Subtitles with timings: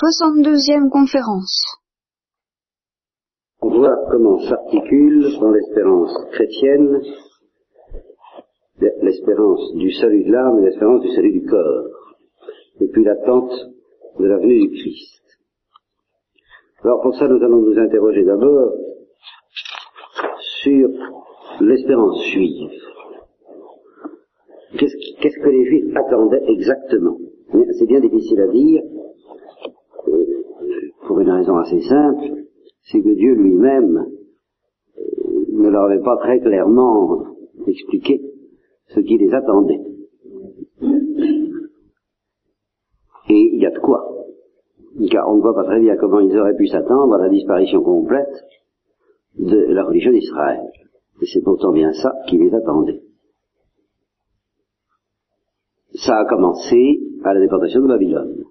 [0.00, 1.64] 62e conférence.
[3.60, 7.02] On voit comment s'articule dans l'espérance chrétienne
[9.02, 11.86] l'espérance du salut de l'âme et l'espérance du salut du corps,
[12.80, 13.52] et puis l'attente
[14.18, 15.22] de la venue du Christ.
[16.82, 18.72] Alors pour ça, nous allons nous interroger d'abord
[20.62, 20.88] sur
[21.60, 22.70] l'espérance juive.
[24.78, 27.18] Qu'est-ce que les Juifs attendaient exactement?
[27.78, 28.82] C'est bien difficile à dire,
[31.12, 32.46] pour une raison assez simple,
[32.84, 35.02] c'est que Dieu lui-même euh,
[35.52, 37.26] ne leur avait pas très clairement
[37.66, 38.22] expliqué
[38.88, 39.82] ce qui les attendait.
[43.28, 44.08] Et il y a de quoi.
[45.10, 47.82] Car on ne voit pas très bien comment ils auraient pu s'attendre à la disparition
[47.82, 48.46] complète
[49.38, 50.62] de la religion d'Israël.
[51.20, 53.02] Et c'est pourtant bien ça qui les attendait.
[55.94, 58.44] Ça a commencé à la déportation de Babylone.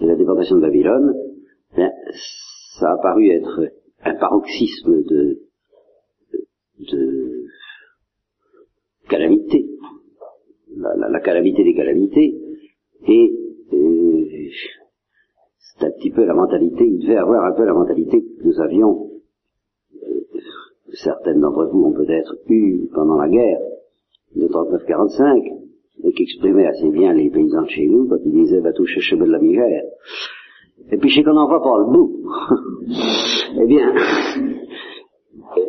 [0.00, 1.29] Et la déportation de Babylone,
[1.76, 1.90] ben,
[2.78, 3.70] ça a paru être
[4.04, 5.38] un paroxysme de,
[6.78, 7.44] de
[9.08, 9.66] calamité,
[10.76, 12.40] la, calamité des calamités,
[13.06, 13.32] et
[13.72, 14.48] euh,
[15.58, 18.60] c'est un petit peu la mentalité, il devait avoir un peu la mentalité que nous
[18.60, 19.10] avions,
[19.94, 20.40] euh,
[20.94, 23.60] certaines d'entre vous ont peut-être eu pendant la guerre
[24.36, 25.60] de 39-45,
[26.02, 29.00] et qui exprimait assez bien les paysans de chez nous quand ils disaient va toucher
[29.00, 29.84] cheveux de la misère.
[30.92, 32.10] Et puis chez qu'on n'en voit pas le bout.
[33.62, 33.94] eh bien,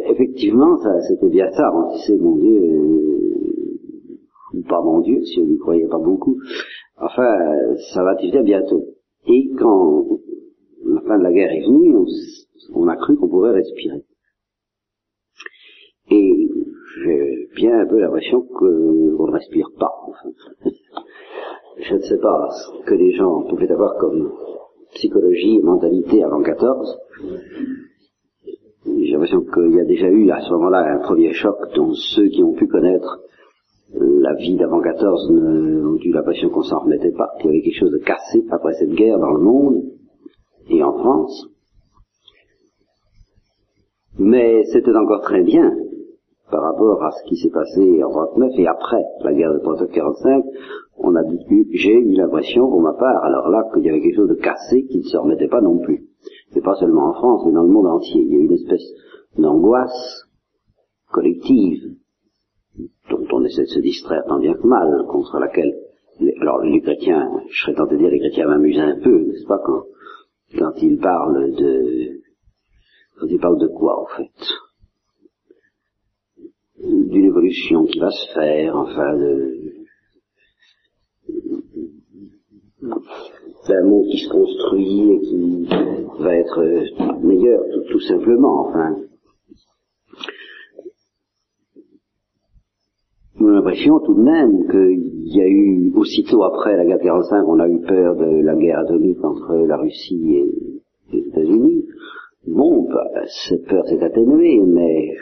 [0.10, 1.72] effectivement, ça, c'était bien ça.
[1.74, 3.02] On disait, mon Dieu, euh,
[4.68, 6.38] pas mon Dieu, si on n'y croyait pas beaucoup.
[6.98, 7.38] Enfin,
[7.94, 8.84] ça va venir bientôt.
[9.28, 10.20] Et quand
[10.86, 11.96] la fin de la guerre est venue,
[12.74, 14.04] on, a cru qu'on pourrait respirer.
[16.10, 16.50] Et
[17.04, 19.94] j'ai bien un peu l'impression qu'on ne respire pas.
[21.78, 24.32] Je ne sais pas ce que les gens pouvaient avoir comme
[24.94, 27.00] psychologie et mentalité avant 14.
[28.86, 32.28] J'ai l'impression qu'il y a déjà eu à ce moment-là un premier choc dont ceux
[32.30, 33.22] qui ont pu connaître
[33.94, 37.80] la vie d'avant 14 ont eu l'impression qu'on s'en remettait pas, qu'il y avait quelque
[37.80, 39.84] chose de cassé après cette guerre dans le monde
[40.70, 41.48] et en France.
[44.18, 45.72] Mais c'était encore très bien
[46.52, 50.44] par rapport à ce qui s'est passé en 39 et après la guerre de 39-45,
[51.04, 51.22] on a
[51.74, 54.86] j'ai eu l'impression pour ma part, alors là, qu'il y avait quelque chose de cassé
[54.86, 56.08] qui ne se remettait pas non plus.
[56.54, 58.22] C'est pas seulement en France, mais dans le monde entier.
[58.22, 58.86] Il y a eu une espèce
[59.38, 60.28] d'angoisse
[61.12, 61.96] collective
[63.10, 65.74] dont on essaie de se distraire tant bien que mal, contre laquelle,
[66.40, 69.60] alors les chrétiens, je serais tenté de dire les chrétiens m'amusent un peu, n'est-ce pas,
[69.66, 69.84] quand,
[70.58, 72.22] quand ils parlent de,
[73.20, 74.32] quand ils parlent de quoi, en fait?
[76.84, 79.61] D'une évolution qui va se faire, enfin, de,
[83.64, 85.68] c'est un monde qui se construit et qui
[86.20, 88.96] va être meilleur, tout, simplement, enfin.
[93.40, 97.48] J'ai l'impression tout de même qu'il y a eu, aussitôt après la guerre de 45,
[97.48, 100.52] on a eu peur de la guerre atomique entre la Russie et
[101.12, 101.86] les États-Unis.
[102.48, 103.08] Bon, bah,
[103.48, 105.16] cette peur s'est atténuée, mais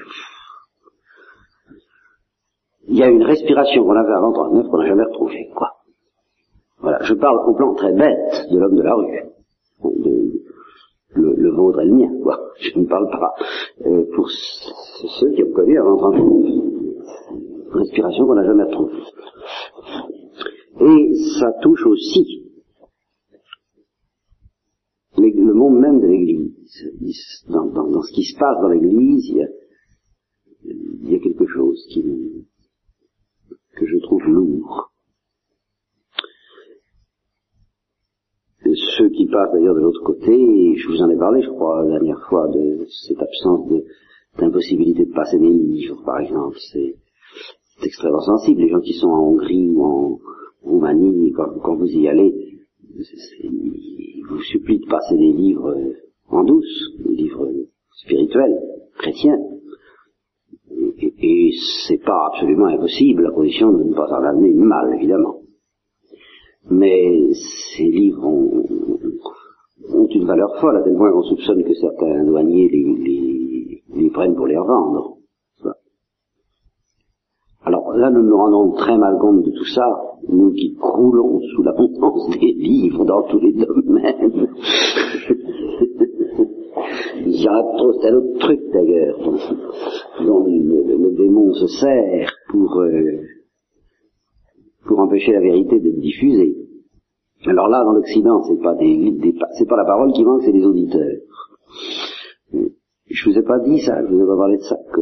[2.87, 5.78] il y a une respiration qu'on avait avant 39 qu'on n'a jamais retrouvée, quoi.
[6.81, 9.23] Voilà, je parle au plan très bête de l'homme de la rue,
[11.15, 12.39] le, le, vôtre et le mien, quoi.
[12.59, 13.33] Je ne parle pas
[13.85, 16.69] euh, pour ceux qui ont connu avant 39
[17.71, 19.03] respiration qu'on n'a jamais retrouvée.
[20.81, 22.49] Et ça touche aussi
[25.17, 27.45] le monde même de l'Église.
[27.47, 29.29] Dans, ce qui se passe dans l'Église,
[30.63, 31.87] il y a, quelque chose
[33.75, 34.88] que je trouve lourd.
[38.99, 41.91] Ceux qui passent d'ailleurs de l'autre côté, je vous en ai parlé, je crois, la
[41.91, 43.71] dernière fois, de cette absence
[44.37, 46.57] d'impossibilité de, passer des livres, par exemple.
[46.71, 46.95] C'est
[47.83, 48.61] extrêmement sensible.
[48.61, 50.19] Les gens qui sont en Hongrie ou en
[50.63, 52.33] Roumanie, quand, vous y allez,
[52.93, 55.73] ils vous supplient de passer des livres
[56.27, 57.47] en douce, des livres
[58.03, 58.59] spirituels,
[58.97, 59.39] chrétiens.
[61.01, 61.51] Et, et
[61.87, 65.38] c'est pas absolument impossible, à condition de ne pas en amener une mal, évidemment
[66.71, 67.33] mais
[67.75, 68.65] ces livres ont,
[70.13, 74.57] une valeur folle, à tel point qu'on soupçonne que certains douaniers les, prennent pour les
[74.57, 75.17] revendre.
[77.63, 79.85] Alors là, nous nous rendons très mal compte de tout ça,
[80.27, 84.47] nous qui croulons sous l'abondance des livres dans tous les domaines.
[87.25, 89.19] Il y a trop, c'est un autre truc d'ailleurs,
[90.25, 93.21] dont, le, démon se sert pour, euh,
[94.87, 96.58] pour empêcher la vérité d'être diffusée.
[97.45, 100.51] Alors là, dans l'Occident, c'est pas des, des c'est pas la parole qui manque, c'est
[100.51, 101.21] les auditeurs.
[103.09, 105.01] Je vous ai pas dit ça, je vous ai pas parlé de ça, que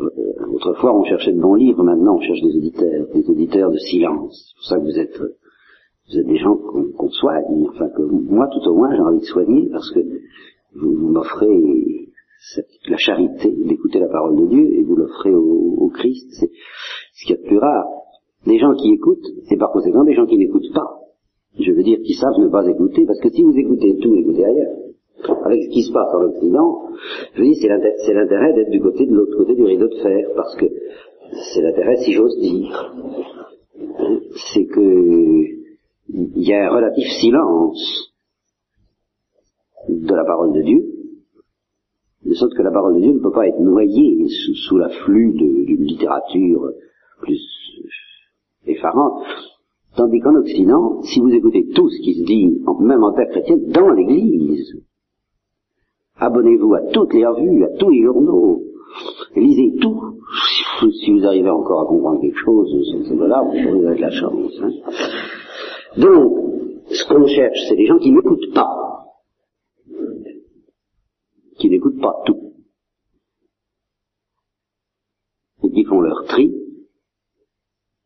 [0.00, 3.78] euh, autrefois on cherchait de bons livres, maintenant on cherche des auditeurs, des auditeurs de
[3.78, 4.48] silence.
[4.48, 5.18] C'est pour ça que vous êtes,
[6.08, 9.24] vous êtes des gens qu'on soigne, enfin que moi tout au moins j'ai envie de
[9.24, 10.00] soigner parce que
[10.74, 12.08] vous, m'offrez
[12.88, 16.26] la charité d'écouter la parole de Dieu et vous l'offrez au, au, Christ.
[16.32, 16.50] C'est
[17.14, 18.01] ce qu'il y a de plus rare.
[18.46, 20.98] Des gens qui écoutent et par conséquent des gens qui n'écoutent pas.
[21.58, 24.44] Je veux dire qui savent ne pas écouter parce que si vous écoutez tout, écoutez
[24.44, 24.82] ailleurs
[25.44, 26.88] avec ce qui se passe en l'Occident,
[27.34, 30.56] je dis c'est l'intérêt d'être du côté de l'autre côté du rideau de fer, parce
[30.56, 30.66] que
[31.54, 32.94] c'est l'intérêt, si j'ose dire,
[34.52, 35.62] c'est que
[36.08, 38.12] il y a un relatif silence
[39.88, 40.84] de la parole de Dieu,
[42.26, 44.26] de sorte que la parole de Dieu ne peut pas être noyée
[44.68, 46.70] sous l'afflux d'une littérature
[47.20, 47.40] plus
[48.66, 49.22] effarante.
[49.96, 53.68] Tandis qu'en Occident, si vous écoutez tout ce qui se dit, même en terre chrétienne,
[53.68, 54.82] dans l'Église,
[56.22, 58.62] Abonnez-vous à toutes les revues, à tous les journaux.
[59.34, 60.18] Lisez tout.
[61.00, 62.70] Si vous arrivez encore à comprendre quelque chose,
[63.08, 64.52] c'est là, vous avez de la chance.
[64.62, 64.70] Hein.
[65.96, 66.32] Donc,
[66.86, 69.04] ce qu'on cherche, c'est des gens qui n'écoutent pas.
[71.58, 72.52] Qui n'écoutent pas tout.
[75.64, 76.54] Et qui font leur tri.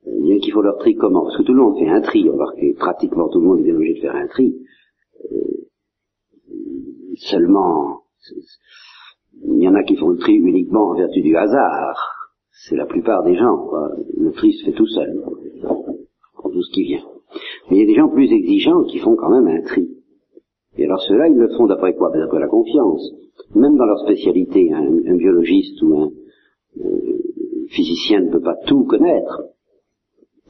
[0.07, 1.25] Bien qu'ils font leur tri comment?
[1.25, 3.95] Parce que tout le monde fait un tri, remarquez, pratiquement tout le monde est obligé
[3.95, 4.57] de faire un tri.
[5.33, 5.67] Euh,
[7.17, 8.03] seulement
[9.45, 11.97] il y en a qui font le tri uniquement en vertu du hasard.
[12.51, 13.71] C'est la plupart des gens.
[14.17, 15.23] Le tri se fait tout seul.
[16.37, 17.05] Pour tout ce qui vient.
[17.71, 19.89] Mais il y a des gens plus exigeants qui font quand même un tri.
[20.79, 22.11] Et alors ceux-là, ils le font d'après quoi?
[22.11, 23.13] Ben, D'après la confiance.
[23.55, 26.11] Même dans leur spécialité, un, biologiste ou un
[26.81, 27.19] euh,
[27.69, 29.43] physicien ne peut pas tout connaître.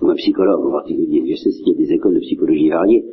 [0.00, 1.22] Ou un psychologue en particulier.
[1.26, 3.04] Je sais qu'il y a des écoles de psychologie variées.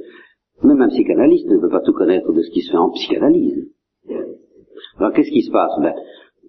[0.64, 3.70] Même un psychanalyste ne peut pas tout connaître de ce qui se fait en psychanalyse.
[4.98, 5.72] Alors qu'est-ce qui se passe?
[5.82, 5.94] Ben,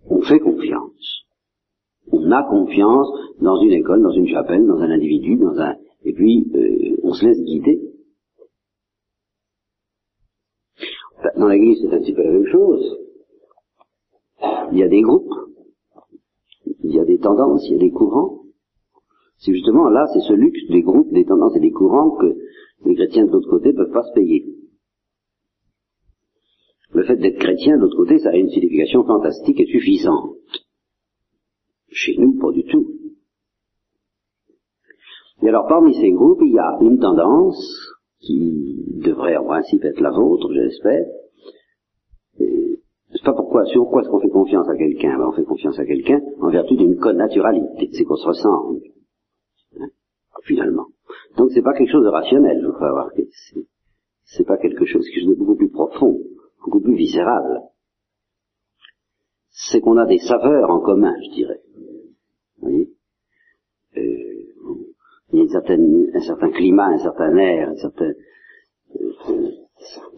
[0.08, 1.24] On fait confiance.
[2.12, 3.08] On a confiance
[3.40, 5.76] dans une école, dans une chapelle, dans un individu, dans un...
[6.04, 7.80] Et puis, euh, on se laisse guider.
[11.22, 12.98] Ben, dans l'église, c'est un petit peu la même chose.
[14.72, 15.32] Il y a des groupes,
[16.82, 18.43] il y a des tendances, il y a des courants.
[19.38, 22.34] C'est justement là, c'est ce luxe des groupes, des tendances et des courants que
[22.84, 24.46] les chrétiens de l'autre côté ne peuvent pas se payer.
[26.92, 30.36] Le fait d'être chrétien, de l'autre côté, ça a une signification fantastique et suffisante.
[31.88, 32.86] Chez nous, pas du tout.
[35.42, 37.58] Et alors, parmi ces groupes, il y a une tendance
[38.20, 41.04] qui devrait en principe être la vôtre, j'espère.
[42.38, 45.18] C'est pas pourquoi, sur quoi est-ce qu'on fait confiance à quelqu'un?
[45.18, 48.80] Ben, On fait confiance à quelqu'un en vertu d'une connaturalité, c'est qu'on se ressemble.
[49.80, 49.88] Hein,
[50.42, 50.86] finalement.
[51.36, 53.10] Donc c'est pas quelque chose de rationnel, je crois avoir.
[54.24, 56.20] C'est pas quelque chose, quelque chose de beaucoup plus profond
[56.64, 57.62] beaucoup plus viscéral.
[59.50, 61.60] C'est qu'on a des saveurs en commun, je dirais.
[62.58, 62.90] Vous voyez?
[63.96, 64.00] Euh,
[65.32, 68.12] Il y a un certain climat, un certain air, un certain...
[69.00, 69.50] Euh,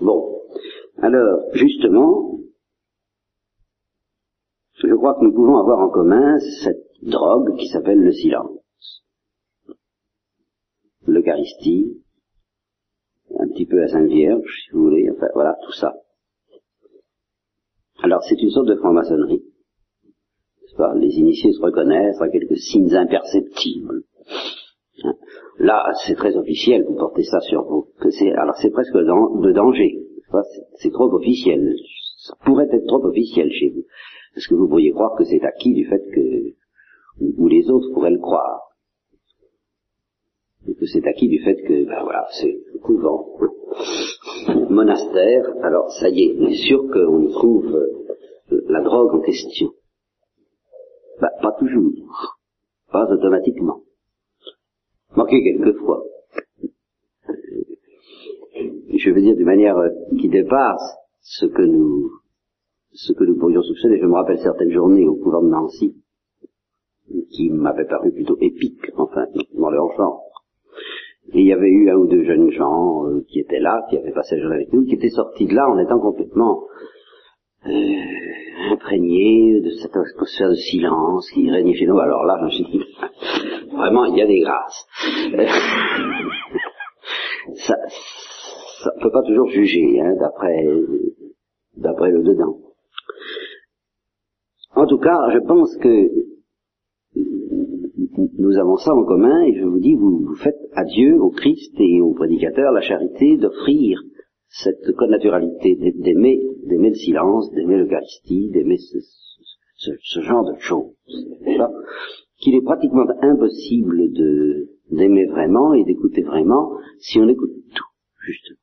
[0.00, 0.40] bon.
[0.98, 2.38] Alors, justement,
[4.74, 8.58] je crois que nous pouvons avoir en commun cette drogue qui s'appelle le silence.
[11.06, 12.02] L'Eucharistie,
[13.38, 15.94] un petit peu la Sainte Vierge, si vous voulez, enfin voilà, tout ça.
[18.02, 19.44] Alors c'est une sorte de franc-maçonnerie.
[20.96, 24.02] Les initiés se reconnaissent à quelques signes imperceptibles.
[25.04, 25.14] Hein?
[25.58, 27.88] Là, c'est très officiel, vous portez ça sur vous.
[28.36, 30.06] alors c'est presque de danger.
[30.74, 31.74] C'est trop officiel.
[32.18, 33.84] Ça pourrait être trop officiel chez vous.
[34.34, 36.54] Parce que vous pourriez croire que c'est acquis du fait que,
[37.20, 38.65] ou, les autres pourraient le croire?
[40.68, 43.36] Et que c'est acquis du fait que, ben voilà, c'est couvent
[44.70, 49.70] monastère, alors ça y est, on est sûr qu'on trouve euh, la drogue en question.
[51.20, 51.92] Bah, pas toujours,
[52.90, 53.80] pas automatiquement.
[55.16, 56.04] Manqué quelquefois.
[58.54, 62.10] Je veux dire d'une manière euh, qui dépasse ce que nous
[62.92, 63.98] ce que nous pourrions soupçonner.
[64.00, 65.96] Je me rappelle certaines journées au couvent de Nancy
[67.30, 70.25] qui m'avaient paru plutôt épiques, enfin, dans leur genre.
[71.34, 74.12] Il y avait eu un ou deux jeunes gens euh, qui étaient là, qui avaient
[74.12, 76.64] passé la journée avec nous, qui étaient sortis de là en étant complètement
[77.66, 81.98] euh, imprégnés de cette atmosphère de silence qui régnait chez nous.
[81.98, 82.84] Alors là, je me suis dit,
[83.72, 84.86] vraiment, il y a des grâces.
[87.54, 87.74] ça,
[88.84, 90.64] ça ne peut pas toujours juger, hein, d'après,
[91.76, 92.58] d'après le dedans.
[94.76, 96.35] En tout cas, je pense que
[98.16, 101.74] nous avons ça en commun et je vous dis, vous, faites à Dieu, au Christ
[101.78, 104.00] et au prédicateur la charité d'offrir
[104.48, 110.94] cette connaturalité, d'aimer, d'aimer le silence, d'aimer l'Eucharistie, d'aimer ce, genre de choses.
[112.38, 114.12] Qu'il est pratiquement impossible
[114.90, 117.90] d'aimer vraiment et d'écouter vraiment si on écoute tout,
[118.24, 118.58] justement.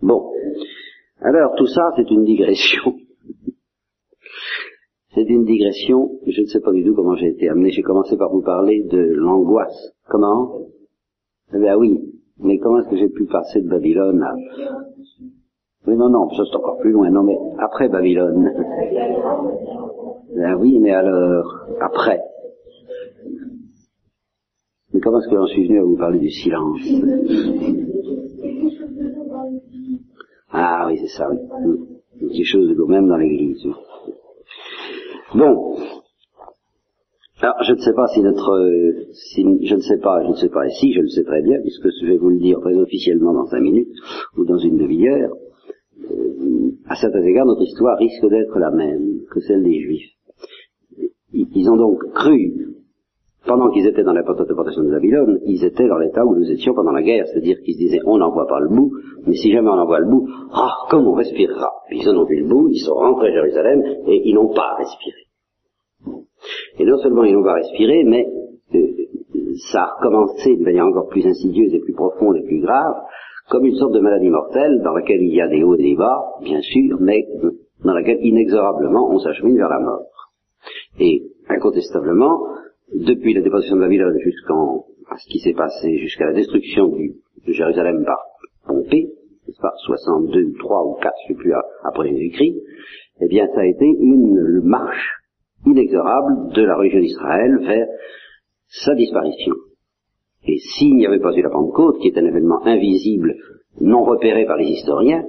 [0.00, 0.32] Bon.
[1.20, 2.94] Alors, tout ça, c'est une digression.
[5.18, 6.12] C'est une digression.
[6.26, 7.70] Je ne sais pas du tout comment j'ai été amené.
[7.70, 9.92] J'ai commencé par vous parler de l'angoisse.
[10.08, 10.60] Comment?
[11.52, 11.98] Eh bien oui.
[12.38, 14.32] Mais comment est-ce que j'ai pu passer de Babylone à...
[15.86, 17.10] Oui, non, non, ça c'est encore plus loin.
[17.10, 18.52] Non, mais après Babylone.
[20.36, 22.20] Ben oui, mais alors, après.
[24.94, 26.80] Mais comment est-ce que j'en suis venu à vous parler du silence?
[30.50, 31.38] Ah oui, c'est ça, oui.
[32.20, 33.66] Quelque chose de même dans l'église.
[35.34, 35.76] Bon.
[37.40, 40.48] Alors, je ne sais pas si notre, si, je ne sais pas, je ne sais
[40.48, 42.74] pas, et si, je le sais très bien, puisque je vais vous le dire très
[42.74, 43.94] officiellement dans cinq minutes,
[44.36, 45.30] ou dans une demi-heure,
[46.10, 50.10] euh, à certains égards, notre histoire risque d'être la même que celle des Juifs.
[51.32, 52.67] Ils ont donc cru
[53.48, 56.74] pendant qu'ils étaient dans la portation de Babylone, ils étaient dans l'état où nous étions
[56.74, 58.92] pendant la guerre, c'est-à-dire qu'ils se disaient on n'en voit pas le bout,
[59.26, 61.72] mais si jamais on en voit le bout, ah, comme on respirera.
[61.90, 64.76] Ils en ont vu le bout, ils sont rentrés à Jérusalem et ils n'ont pas
[64.76, 65.16] respiré.
[66.78, 68.28] Et non seulement ils n'ont pas respiré, mais
[68.74, 68.78] euh,
[69.72, 72.94] ça a recommencé de manière encore plus insidieuse et plus profonde et plus grave,
[73.50, 75.96] comme une sorte de maladie mortelle dans laquelle il y a des hauts et des
[75.96, 77.26] bas, bien sûr, mais
[77.82, 80.04] dans laquelle inexorablement on s'achemine vers la mort.
[81.00, 82.40] Et incontestablement,
[82.94, 87.14] depuis la déposition de Babylone jusqu'en ce qui s'est passé jusqu'à la destruction du,
[87.46, 88.18] de Jérusalem par
[88.66, 89.08] Pompée,
[89.46, 91.52] n'est-ce pas, 62 ou 3 ou 4, je ne sais plus,
[91.84, 92.56] après Jésus-Christ,
[93.20, 95.20] eh bien ça a été une marche
[95.66, 97.88] inexorable de la religion d'Israël vers
[98.68, 99.54] sa disparition.
[100.44, 103.34] Et s'il n'y avait pas eu la Pentecôte, qui est un événement invisible,
[103.80, 105.24] non repéré par les historiens,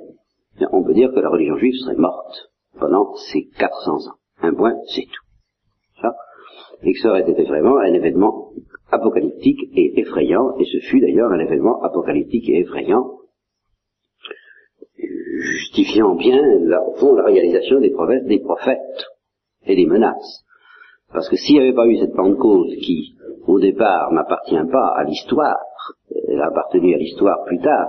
[0.61, 4.17] eh on peut dire que la religion juive serait morte pendant ces 400 ans.
[4.41, 5.29] Un point, c'est tout
[6.83, 8.51] et que ça aurait été vraiment un événement
[8.91, 13.19] apocalyptique et effrayant, et ce fut d'ailleurs un événement apocalyptique et effrayant,
[14.97, 16.39] justifiant bien,
[16.87, 19.05] au fond, la réalisation des promesses des prophètes
[19.65, 20.45] et des menaces.
[21.11, 23.15] Parce que s'il n'y avait pas eu cette Pentecôte qui,
[23.47, 25.57] au départ, n'appartient pas à l'histoire,
[26.27, 27.87] elle a appartenu à l'histoire plus tard,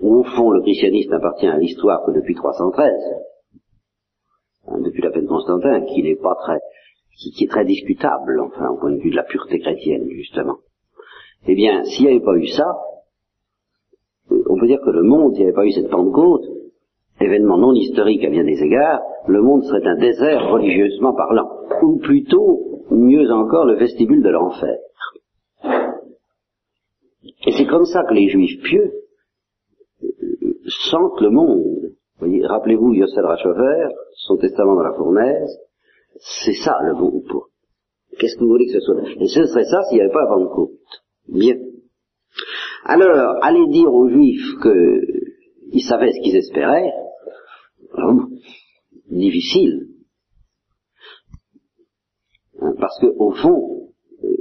[0.00, 2.92] au fond, le christianisme n'appartient à l'histoire que depuis 313,
[4.68, 6.60] hein, depuis la peine de Constantin, qui n'est pas très
[7.18, 10.58] qui, est très discutable, enfin, au point de vue de la pureté chrétienne, justement.
[11.46, 12.78] Eh bien, s'il n'y avait pas eu ça,
[14.30, 16.44] euh, on peut dire que le monde, s'il n'y avait pas eu cette Pentecôte,
[17.20, 21.50] événement non historique à bien des égards, le monde serait un désert religieusement parlant,
[21.82, 24.78] ou plutôt, mieux encore, le vestibule de l'enfer.
[27.46, 28.92] Et c'est comme ça que les juifs pieux
[30.02, 30.08] euh,
[30.90, 31.74] sentent le monde.
[32.20, 35.58] Rappelez-vous Yossel Rachover, son testament dans la fournaise,
[36.20, 37.48] c'est ça le bon pour.
[38.18, 39.02] Qu'est-ce que vous voulez que ce soit?
[39.20, 40.78] Et ce serait ça s'il n'y avait pas la Pentecôte.
[41.28, 41.56] Bien.
[42.84, 46.92] Alors, aller dire aux Juifs qu'ils savaient ce qu'ils espéraient,
[49.10, 49.88] difficile.
[52.60, 53.90] Hein, parce que au fond,
[54.24, 54.36] euh,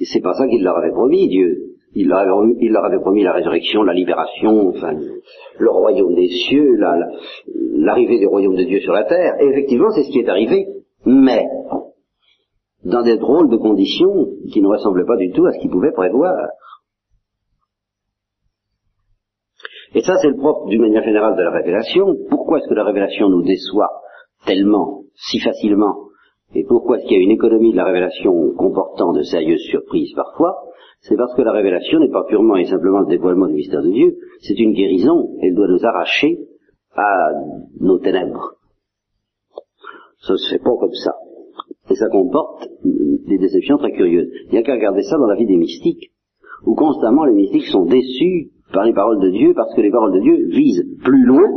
[0.00, 1.69] c'est pas ça qu'il leur avait promis, Dieu.
[1.92, 4.94] Il leur, avait, promis la résurrection, la libération, enfin,
[5.58, 6.76] le royaume des cieux,
[7.76, 9.34] l'arrivée du royaume de Dieu sur la terre.
[9.40, 10.66] Et effectivement, c'est ce qui est arrivé.
[11.04, 11.44] Mais,
[12.84, 15.92] dans des drôles de conditions qui ne ressemblaient pas du tout à ce qu'ils pouvaient
[15.92, 16.34] prévoir.
[19.94, 22.16] Et ça, c'est le propre, d'une manière générale, de la révélation.
[22.28, 23.90] Pourquoi est-ce que la révélation nous déçoit
[24.46, 26.09] tellement, si facilement
[26.54, 30.12] Et pourquoi est-ce qu'il y a une économie de la révélation comportant de sérieuses surprises
[30.14, 30.56] parfois?
[31.00, 33.90] C'est parce que la révélation n'est pas purement et simplement le dévoilement du mystère de
[33.90, 36.40] Dieu, c'est une guérison, elle doit nous arracher
[36.94, 37.30] à
[37.80, 38.56] nos ténèbres.
[40.20, 41.14] Ça se fait pas comme ça.
[41.88, 44.28] Et ça comporte des déceptions très curieuses.
[44.46, 46.10] Il n'y a qu'à regarder ça dans la vie des mystiques,
[46.66, 50.12] où constamment les mystiques sont déçus par les paroles de Dieu, parce que les paroles
[50.12, 51.48] de Dieu visent plus loin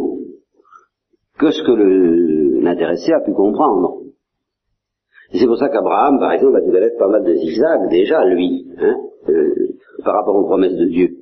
[1.38, 4.03] que ce que l'intéressé a pu comprendre.
[5.34, 8.68] C'est pour ça qu'Abraham, par exemple, a dû connaître pas mal de zigzags déjà, lui.
[8.80, 8.96] Hein
[9.30, 9.54] euh,
[10.04, 11.18] par rapport aux promesses de Dieu.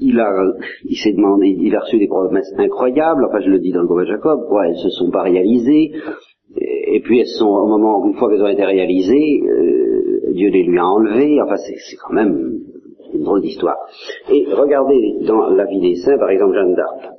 [0.00, 0.30] Il a,
[0.84, 4.04] il s'est demandé, il a reçu des promesses incroyables, enfin je le dis dans le
[4.04, 5.92] de Jacob, quoi, elles se sont pas réalisées,
[6.56, 10.64] et puis elles sont, au moment, une fois qu'elles ont été réalisées, euh, Dieu les
[10.64, 12.60] lui a enlevées, enfin c'est quand même
[13.12, 13.78] une drôle d'histoire.
[14.30, 17.17] Et regardez dans la vie des saints, par exemple Jeanne d'Arc.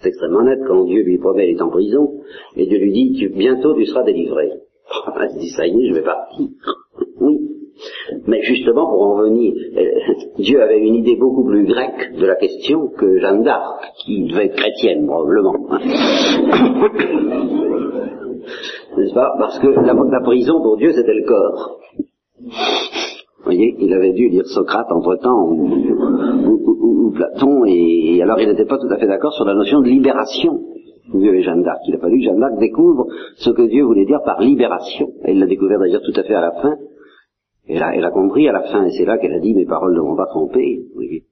[0.00, 2.20] C'est extrêmement net quand Dieu lui promet, est en prison,
[2.56, 4.50] et Dieu lui dit, bientôt tu seras délivré.
[5.34, 6.46] Il dit, ça y est, je vais partir.
[7.20, 7.38] oui.
[8.26, 9.84] Mais justement, pour en venir, euh,
[10.38, 14.46] Dieu avait une idée beaucoup plus grecque de la question que Jeanne d'Arc, qui devait
[14.46, 15.52] être chrétienne, probablement.
[18.96, 19.34] N'est-ce pas?
[19.38, 21.78] Parce que la, prison, pour Dieu, c'était le corps.
[22.40, 25.48] Vous voyez, il avait dû lire Socrate entre-temps,
[27.10, 30.60] Platon, et, alors il n'était pas tout à fait d'accord sur la notion de libération.
[31.14, 31.80] Dieu et Jeanne d'Arc.
[31.86, 35.08] Il a fallu que Jeanne d'Arc découvre ce que Dieu voulait dire par libération.
[35.26, 36.76] Il l'a découvert d'ailleurs tout à fait à la fin.
[37.66, 40.00] Elle a compris à la fin, et c'est là qu'elle a dit mes paroles ne
[40.00, 40.80] vont pas tromper.
[40.94, 41.24] Voyez.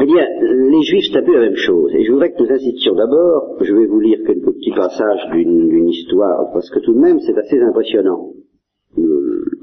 [0.00, 0.26] Eh bien,
[0.70, 1.92] les Juifs, peu la même chose.
[1.94, 5.88] Et je voudrais que nous insistions d'abord, je vais vous lire quelques petits passages d'une
[5.88, 8.32] histoire, parce que tout de même, c'est assez impressionnant.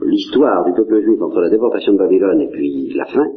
[0.06, 3.28] L'histoire du peuple juif entre la déportation de Babylone et puis la fin,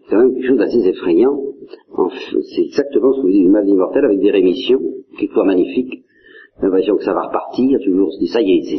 [0.00, 1.38] c'est quand même quelque chose d'assez effrayant.
[2.54, 4.80] C'est exactement ce que vous dites du mal immortel avec des rémissions,
[5.18, 6.04] quelquefois magnifiques.
[6.60, 8.72] L'impression que ça va repartir, toujours se dit ça y est,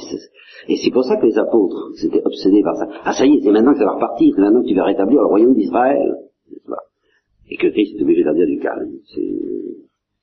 [0.70, 2.88] et c'est pour ça que les apôtres s'étaient obsédés par ça.
[3.03, 4.86] Ah ça y est, c'est maintenant que ça va repartir, c'est maintenant que tu vas
[4.86, 6.15] rétablir le royaume d'Israël
[7.50, 8.92] et que Christ est obligé de dire du calme.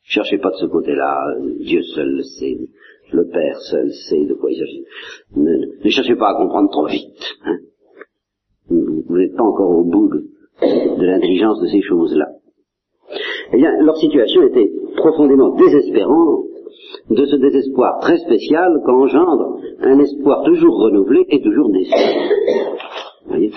[0.03, 2.57] Cherchez pas de ce côté-là, Dieu seul le sait,
[3.13, 4.85] le Père seul sait de quoi il s'agit.
[5.37, 7.37] Ne, cherchez pas à comprendre trop vite.
[7.45, 7.59] Hein.
[8.69, 10.25] Vous n'êtes pas encore au bout de,
[10.63, 12.27] de l'intelligence de ces choses-là.
[13.53, 16.45] Eh bien, leur situation était profondément désespérante,
[17.09, 21.93] de ce désespoir très spécial qu'engendre un espoir toujours renouvelé et toujours déçu.
[23.25, 23.53] Vous voyez?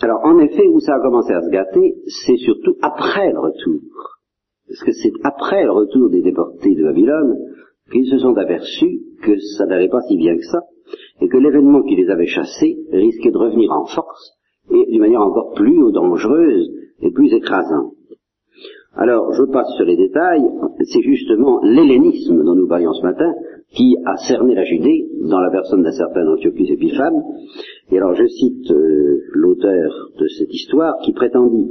[0.00, 1.94] Alors, en effet, où ça a commencé à se gâter,
[2.26, 3.80] c'est surtout après le retour.
[4.72, 7.36] Parce que c'est après le retour des déportés de Babylone
[7.90, 10.60] qu'ils se sont aperçus que ça n'allait pas si bien que ça,
[11.20, 14.32] et que l'événement qui les avait chassés risquait de revenir en force,
[14.70, 16.70] et d'une manière encore plus dangereuse
[17.02, 17.92] et plus écrasante.
[18.94, 20.44] Alors, je passe sur les détails,
[20.84, 23.30] c'est justement l'hellénisme dont nous parlions ce matin,
[23.74, 27.22] qui a cerné la Judée dans la personne d'un certain Antiochus Épiphane.
[27.90, 31.70] Et alors je cite euh, l'auteur de cette histoire qui prétendit,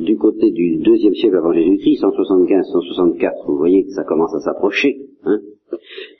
[0.00, 5.08] du côté du deuxième siècle avant Jésus-Christ, 175-164, vous voyez que ça commence à s'approcher,
[5.24, 5.40] hein,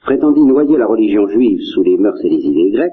[0.03, 2.93] prétendit noyer la religion juive sous les mœurs et les idées grecques,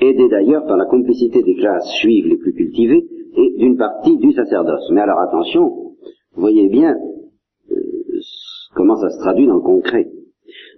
[0.00, 4.32] aidé d'ailleurs par la complicité des classes juives les plus cultivées et d'une partie du
[4.32, 4.90] sacerdoce.
[4.92, 5.94] Mais alors attention,
[6.34, 6.94] voyez bien
[7.70, 7.74] euh,
[8.74, 10.08] comment ça se traduit dans le concret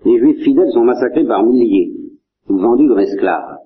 [0.04, 1.92] les juifs fidèles sont massacrés par milliers,
[2.48, 3.58] ou vendus comme esclaves.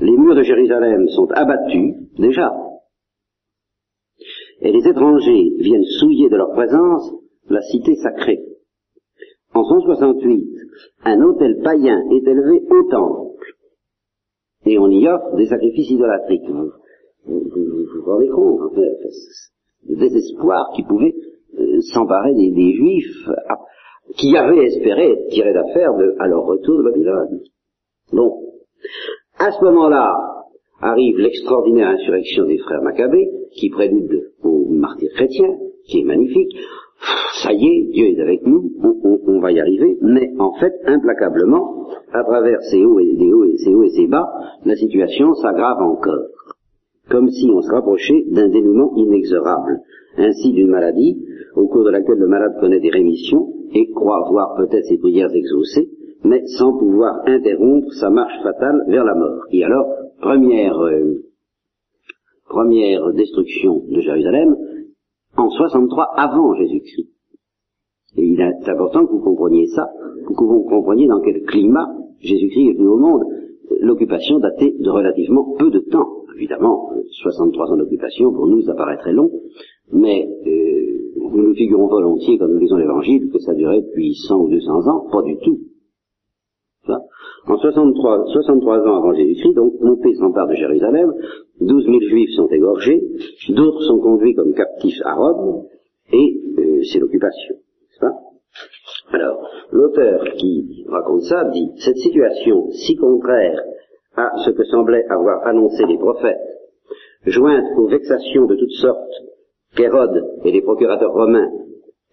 [0.00, 2.52] Les murs de Jérusalem sont abattus, déjà,
[4.60, 7.12] et les étrangers viennent souiller de leur présence
[7.48, 8.44] la cité sacrée.
[9.54, 10.46] En 168,
[11.04, 13.54] un autel païen est élevé au temple,
[14.66, 16.48] et on y offre des sacrifices idolâtriques.
[16.48, 16.70] Vous
[17.26, 21.14] vous, rendez compte, le désespoir qui pouvait
[21.58, 23.28] euh, s'emparer des, des juifs
[24.16, 27.40] qui avaient espéré être tirés d'affaire à leur retour de Babylone.
[28.12, 28.32] Bon.
[29.38, 30.14] À ce moment-là,
[30.80, 35.48] arrive l'extraordinaire insurrection des frères Maccabées, qui prélude au martyr chrétien,
[35.86, 36.56] qui est magnifique.
[37.42, 38.72] Ça y est, Dieu est avec nous,
[39.04, 43.44] on, va y arriver, mais en fait, implacablement, à travers ces hauts et, ces hauts
[43.44, 44.28] et ces hauts et ces bas,
[44.64, 46.26] la situation s'aggrave encore,
[47.08, 49.80] comme si on se rapprochait d'un dénouement inexorable,
[50.16, 54.56] ainsi d'une maladie, au cours de laquelle le malade connaît des rémissions, et croit voir
[54.56, 55.88] peut-être ses prières exaucées,
[56.24, 59.42] mais sans pouvoir interrompre sa marche fatale vers la mort.
[59.50, 59.86] Et alors,
[60.20, 61.24] première, euh,
[62.48, 64.56] première destruction de Jérusalem,
[65.36, 67.10] en 63 avant Jésus-Christ.
[68.16, 69.88] Et il est important que vous compreniez ça,
[70.26, 71.86] que vous compreniez dans quel climat
[72.20, 73.22] Jésus-Christ est venu au monde.
[73.80, 76.08] L'occupation datait de relativement peu de temps.
[76.34, 76.90] Évidemment,
[77.22, 79.30] 63 ans d'occupation, pour nous, ça paraît très long,
[79.92, 80.88] mais euh,
[81.32, 84.86] nous nous figurons volontiers, quand nous lisons l'Évangile, que ça durait depuis 100 ou 200
[84.88, 85.06] ans.
[85.10, 85.58] Pas du tout.
[87.46, 91.12] en 63, 63 ans avant Jésus-Christ, donc, pays s'empare de Jérusalem,
[91.60, 93.02] 12 000 juifs sont égorgés,
[93.50, 95.64] d'autres sont conduits comme captifs à Rome,
[96.12, 97.56] et euh, c'est l'occupation.
[99.10, 103.58] Alors, l'auteur qui raconte ça dit, cette situation si contraire
[104.16, 106.36] à ce que semblaient avoir annoncé les prophètes,
[107.24, 109.14] jointe aux vexations de toutes sortes
[109.76, 111.50] qu'Hérode et les procurateurs romains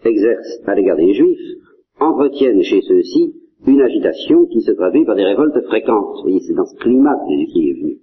[0.03, 1.57] exercent à l'égard des Juifs
[1.99, 3.33] entretiennent chez ceux-ci
[3.67, 6.17] une agitation qui se traduit par des révoltes fréquentes.
[6.17, 7.97] Vous voyez, c'est dans ce climat que Jésus-Christ est venu.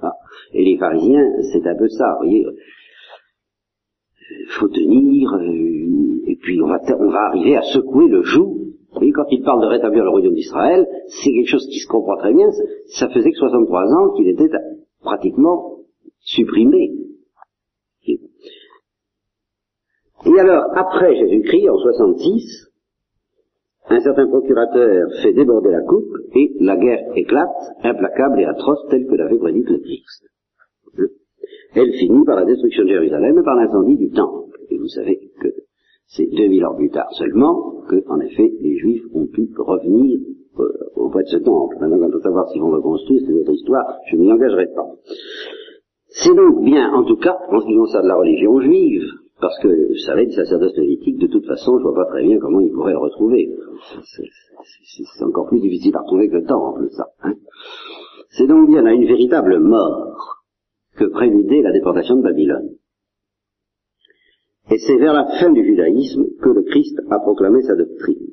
[0.00, 0.12] Ah.
[0.52, 2.46] Et les pharisiens, c'est un peu ça, vous voyez.
[4.48, 9.10] faut tenir, euh, et puis on va, on va arriver à secouer le joug Oui,
[9.12, 12.32] quand il parle de rétablir le royaume d'Israël, c'est quelque chose qui se comprend très
[12.32, 12.48] bien.
[12.86, 14.48] Ça faisait que 63 ans qu'il était
[15.00, 15.78] pratiquement
[16.20, 16.92] supprimé.
[18.06, 18.20] Et
[20.38, 22.70] alors, après Jésus-Christ, en 66,
[23.88, 27.50] un certain procurateur fait déborder la coupe et la guerre éclate,
[27.82, 30.24] implacable et atroce, telle que l'avait prédite le Christ.
[31.74, 34.58] Elle finit par la destruction de Jérusalem et par l'incendie du temple.
[34.70, 35.48] Et vous savez que
[36.06, 40.20] c'est 2000 ans plus tard seulement que, en effet, les Juifs ont pu revenir
[40.58, 41.76] euh, auprès de ce temple.
[41.80, 44.88] Maintenant, quant à savoir s'ils vont reconstruire, c'est notre histoire, je ne m'y engagerai pas.
[46.08, 49.02] C'est donc bien, en tout cas, en ce qui concerne la religion juive,
[49.44, 52.38] parce que, vous savez, le sacerdoce lévitique, de toute façon, je vois pas très bien
[52.38, 53.54] comment il pourrait le retrouver.
[54.06, 57.08] C'est encore plus difficile à retrouver que le temple, ça.
[57.20, 57.34] Hein.
[58.30, 60.46] c'est donc bien à une véritable mort
[60.96, 62.70] que préludait la déportation de Babylone.
[64.70, 68.28] Et c'est vers la fin du judaïsme que le Christ a proclamé sa doctrine.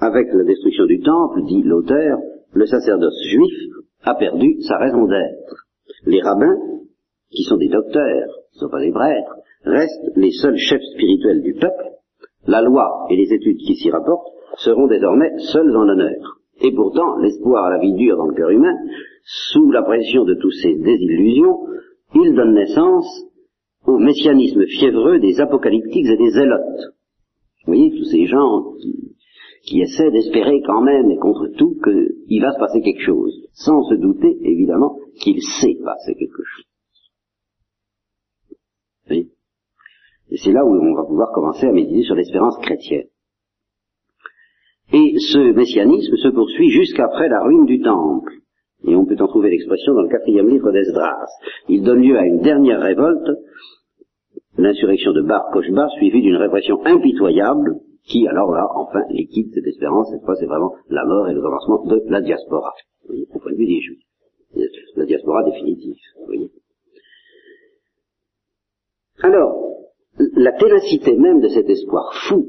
[0.00, 2.18] Avec la destruction du temple, dit l'auteur,
[2.54, 3.54] le sacerdoce juif
[4.02, 5.68] a perdu sa raison d'être.
[6.06, 6.58] Les rabbins,
[7.30, 11.90] qui sont des docteurs, sont pas des prêtres, restent les seuls chefs spirituels du peuple.
[12.46, 16.40] La loi et les études qui s'y rapportent seront désormais seuls en honneur.
[16.60, 18.76] Et pourtant, l'espoir à la vie dure dans le cœur humain,
[19.24, 21.58] sous la pression de toutes ces désillusions,
[22.14, 23.24] il donne naissance
[23.86, 26.94] au messianisme fiévreux des apocalyptiques et des zélotes.
[27.64, 28.74] Vous voyez, tous ces gens
[29.64, 33.82] qui, essaient d'espérer quand même et contre tout qu'il va se passer quelque chose, sans
[33.84, 36.71] se douter évidemment qu'il sait passer quelque chose.
[39.10, 39.28] Et
[40.36, 43.06] c'est là où on va pouvoir commencer à méditer sur l'espérance chrétienne.
[44.92, 48.32] Et ce messianisme se poursuit jusqu'après la ruine du temple.
[48.84, 51.26] Et on peut en trouver l'expression dans le quatrième livre d'Esdras.
[51.68, 53.30] Il donne lieu à une dernière révolte,
[54.58, 60.10] l'insurrection de Bar Kochba, suivie d'une répression impitoyable, qui alors là, enfin, liquide cette espérance.
[60.10, 62.72] Cette fois, c'est vraiment la mort et le commencement de la diaspora,
[63.08, 64.04] au point de vue des Juifs.
[64.96, 66.50] La diaspora définitive, vous voyez.
[69.22, 69.54] Alors,
[70.36, 72.46] la ténacité même de cet espoir fou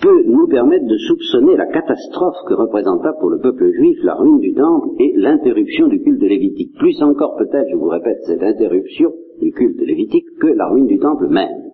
[0.00, 4.38] peut nous permettre de soupçonner la catastrophe que représenta pour le peuple juif la ruine
[4.38, 6.76] du temple et l'interruption du culte lévitique.
[6.78, 10.98] Plus encore peut-être, je vous répète, cette interruption du culte lévitique que la ruine du
[10.98, 11.70] temple même.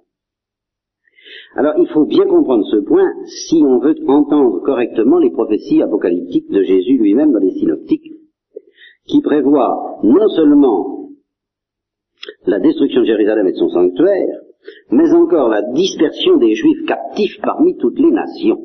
[1.56, 6.50] Alors il faut bien comprendre ce point si on veut entendre correctement les prophéties apocalyptiques
[6.50, 8.12] de Jésus lui-même dans les synoptiques,
[9.06, 10.95] qui prévoient non seulement
[12.46, 14.40] la destruction de Jérusalem et de son sanctuaire,
[14.90, 18.61] mais encore la dispersion des Juifs captifs parmi toutes les nations.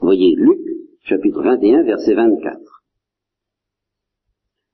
[0.00, 0.60] Voyez Luc,
[1.02, 2.58] chapitre 21, verset 24.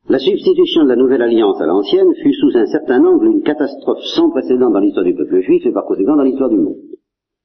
[0.09, 4.03] La substitution de la nouvelle alliance à l'ancienne fut sous un certain angle une catastrophe
[4.15, 6.77] sans précédent dans l'histoire du peuple juif et par conséquent dans l'histoire du monde,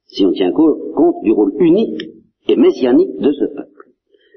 [0.05, 2.01] si on tient compte du rôle unique
[2.47, 3.91] et messianique de ce peuple.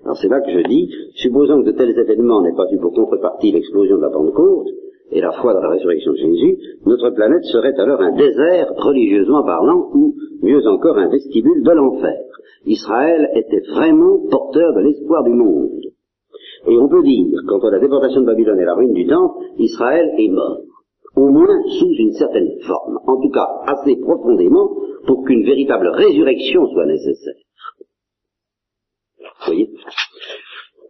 [0.05, 2.93] Alors c'est là que je dis, supposons que de tels événements n'aient pas eu pour
[2.93, 4.69] contrepartie l'explosion de la Pentecôte,
[5.13, 9.45] et la foi dans la résurrection de Jésus, notre planète serait alors un désert religieusement
[9.45, 12.19] parlant, ou mieux encore un vestibule de l'enfer.
[12.67, 15.81] Israël était vraiment porteur de l'espoir du monde.
[16.69, 19.45] Et on peut dire, quant à la déportation de Babylone et la ruine du temple,
[19.59, 20.61] Israël est mort.
[21.17, 22.99] Au moins sous une certaine forme.
[23.07, 24.71] En tout cas, assez profondément
[25.07, 27.35] pour qu'une véritable résurrection soit nécessaire.
[29.19, 29.71] Vous voyez?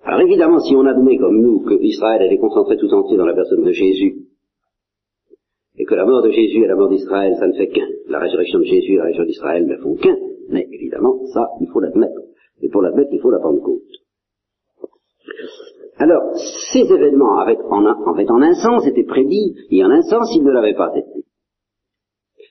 [0.03, 3.35] Alors évidemment, si on admet comme nous que Israël est concentré tout entier dans la
[3.35, 4.17] personne de Jésus,
[5.77, 8.19] et que la mort de Jésus et la mort d'Israël, ça ne fait qu'un, la
[8.19, 10.17] résurrection de Jésus et la résurrection d'Israël ne font qu'un,
[10.49, 12.21] mais évidemment, ça, il faut l'admettre.
[12.63, 13.83] Et pour l'admettre, il faut la Pentecôte.
[15.97, 16.35] Alors,
[16.73, 20.31] ces événements avaient en, en fait en un sens été prédits, et en un sens
[20.35, 21.25] ils ne l'avaient pas été.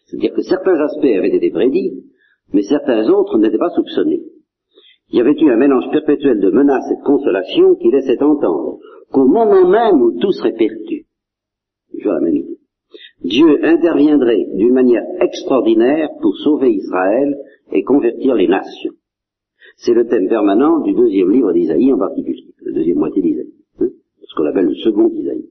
[0.06, 2.04] C'est-à-dire que certains aspects avaient été prédits,
[2.54, 4.22] mais certains autres n'étaient pas soupçonnés
[5.12, 8.80] il y avait eu un mélange perpétuel de menaces et de consolations qui laissait entendre
[9.12, 11.06] qu'au moment même où tout serait perdu,
[11.94, 12.60] la même idée,
[13.24, 17.38] Dieu interviendrait d'une manière extraordinaire pour sauver Israël
[17.72, 18.94] et convertir les nations.
[19.78, 23.88] C'est le thème permanent du deuxième livre d'Isaïe en particulier, la deuxième moitié d'Isaïe, hein,
[24.24, 25.50] ce qu'on appelle le second Isaïe,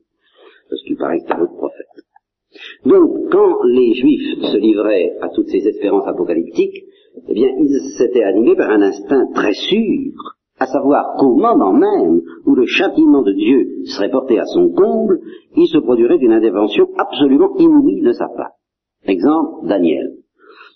[0.68, 1.87] parce qu'il paraît que c'est un autre prophète.
[2.85, 6.85] Donc, quand les Juifs se livraient à toutes ces espérances apocalyptiques,
[7.28, 10.12] eh bien, ils s'étaient animés par un instinct très sûr,
[10.59, 15.20] à savoir qu'au moment même où le châtiment de Dieu serait porté à son comble,
[15.57, 18.52] il se produirait une intervention absolument inouïe de sa part.
[19.04, 20.14] Exemple, Daniel.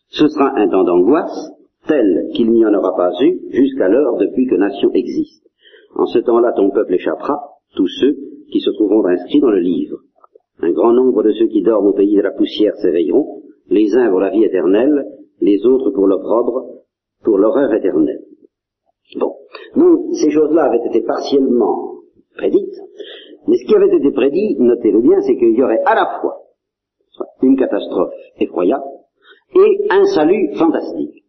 [0.08, 1.50] Ce sera un temps d'angoisse
[1.88, 5.44] tel qu'il n'y en aura pas eu jusqu'alors depuis que nation existe.
[5.96, 7.38] En ce temps-là, ton peuple échappera,
[7.74, 8.16] tous ceux
[8.50, 9.98] qui se trouveront inscrits dans le livre.
[10.60, 14.10] Un grand nombre de ceux qui dorment au pays de la poussière s'éveilleront, les uns
[14.10, 15.04] pour la vie éternelle,
[15.40, 16.82] les autres pour l'opprobre,
[17.22, 18.24] pour l'horreur éternelle.
[19.16, 19.36] Bon.
[19.76, 21.94] Donc, ces choses-là avaient été partiellement
[22.36, 22.80] prédites,
[23.46, 26.38] mais ce qui avait été prédit, notez-le bien, c'est qu'il y aurait à la fois
[27.42, 28.84] une catastrophe effroyable
[29.54, 31.24] et un salut fantastique.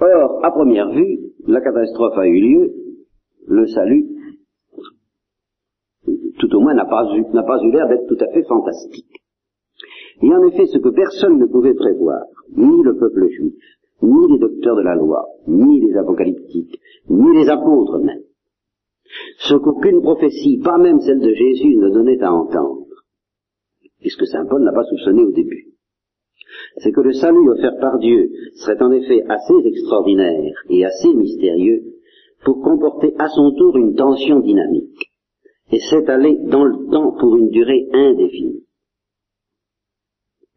[0.00, 2.74] Or, à première vue, la catastrophe a eu lieu,
[3.46, 4.06] le salut,
[6.38, 9.22] tout au moins, n'a pas eu, l'air d'être tout à fait fantastique.
[10.22, 12.24] Et en effet, ce que personne ne pouvait prévoir,
[12.56, 13.54] ni le peuple juif,
[14.02, 18.22] ni les docteurs de la loi, ni les apocalyptiques, ni les apôtres même,
[19.38, 22.86] ce qu'aucune prophétie, pas même celle de Jésus, ne donnait à entendre,
[24.02, 25.68] et ce que Saint Paul n'a pas soupçonné au début,
[26.78, 31.82] c'est que le salut offert par Dieu serait en effet assez extraordinaire et assez mystérieux
[32.44, 35.10] pour comporter à son tour une tension dynamique.
[35.70, 38.64] Et s'étaler dans le temps pour une durée indéfinie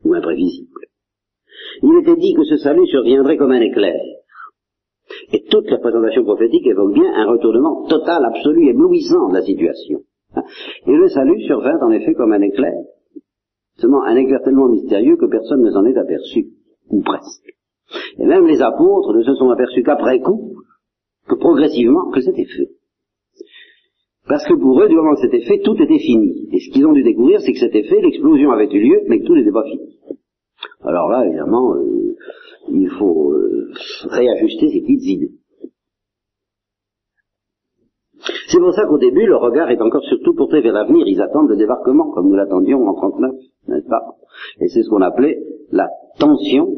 [0.03, 0.87] ou imprévisible.
[1.83, 3.99] Il était dit que ce salut surviendrait comme un éclair.
[5.33, 10.01] Et toute la présentation prophétique évoque bien un retournement total, absolu, éblouissant de la situation.
[10.87, 12.73] Et le salut survint en effet comme un éclair,
[13.77, 16.47] seulement un éclair tellement mystérieux que personne ne s'en est aperçu,
[16.89, 17.53] ou presque.
[18.17, 20.55] Et même les apôtres ne se sont aperçus qu'après coup,
[21.27, 22.69] que progressivement, que c'était fait.
[24.31, 26.47] Parce que pour eux, du moment que c'était fait, tout était fini.
[26.53, 29.19] Et ce qu'ils ont dû découvrir, c'est que c'était fait, l'explosion avait eu lieu, mais
[29.19, 29.99] que tout n'était pas fini.
[30.83, 32.15] Alors là, évidemment, euh,
[32.69, 33.71] il faut euh,
[34.05, 35.31] réajuster ses petites idées.
[38.47, 41.05] C'est pour ça qu'au début, le regard est encore surtout porté vers l'avenir.
[41.07, 43.31] Ils attendent le débarquement, comme nous l'attendions en 39,
[43.67, 44.15] n'est-ce pas?
[44.61, 45.89] Et c'est ce qu'on appelait la
[46.19, 46.73] tension,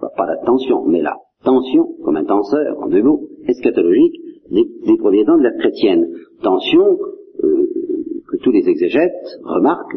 [0.00, 1.14] pas la tension, mais la
[1.44, 6.08] tension, comme un tenseur, en deux mots, eschatologique, des, des premiers temps de la chrétienne.
[6.42, 6.98] Tension
[7.42, 7.68] euh,
[8.28, 9.96] que tous les exégètes remarquent,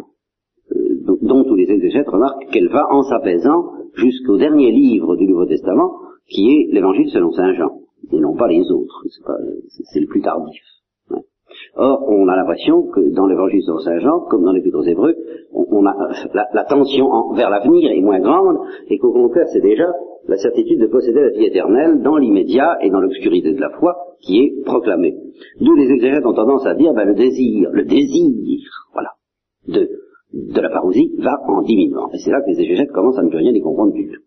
[0.75, 5.45] euh, dont tous les exégètes remarquent qu'elle va en s'apaisant jusqu'au dernier livre du Nouveau
[5.45, 7.81] Testament, qui est l'Évangile selon Saint Jean,
[8.11, 9.03] et non pas les autres.
[9.91, 10.61] C'est le plus tardif.
[11.75, 15.15] Or, on a l'impression que dans l'évangile de Saint Jean, comme dans l'épître aux Hébreux,
[15.53, 15.95] on, a
[16.53, 19.91] la, tension vers l'avenir est moins grande, et qu'au contraire, c'est déjà
[20.27, 23.95] la certitude de posséder la vie éternelle dans l'immédiat et dans l'obscurité de la foi
[24.21, 25.15] qui est proclamée.
[25.59, 28.59] D'où les exégètes ont tendance à dire, ben, le désir, le désir,
[28.93, 29.11] voilà,
[29.67, 29.89] de,
[30.33, 32.09] de la parousie va en diminuant.
[32.11, 34.21] Et c'est là que les exégètes commencent à ne plus rien y comprendre du tout.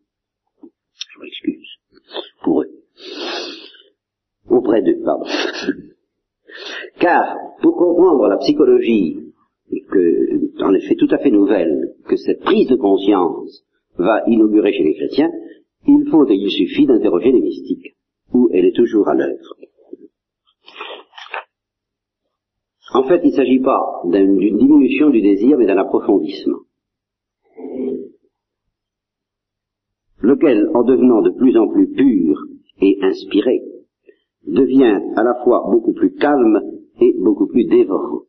[0.63, 1.69] Je m'excuse.
[2.43, 2.71] Pour eux.
[4.49, 5.27] Auprès d'eux, pardon.
[7.01, 9.29] Car, pour comprendre la psychologie,
[9.91, 13.65] que, en effet tout à fait nouvelle, que cette prise de conscience
[13.97, 15.31] va inaugurer chez les chrétiens,
[15.89, 17.97] il faut et il suffit d'interroger les mystiques,
[18.33, 19.55] où elle est toujours à l'œuvre.
[22.93, 26.59] En fait, il ne s'agit pas d'une diminution du désir, mais d'un approfondissement.
[30.21, 32.39] Lequel, en devenant de plus en plus pur
[32.81, 33.63] et inspiré,
[34.47, 36.61] devient à la fois beaucoup plus calme
[37.01, 38.23] et beaucoup plus dévorant.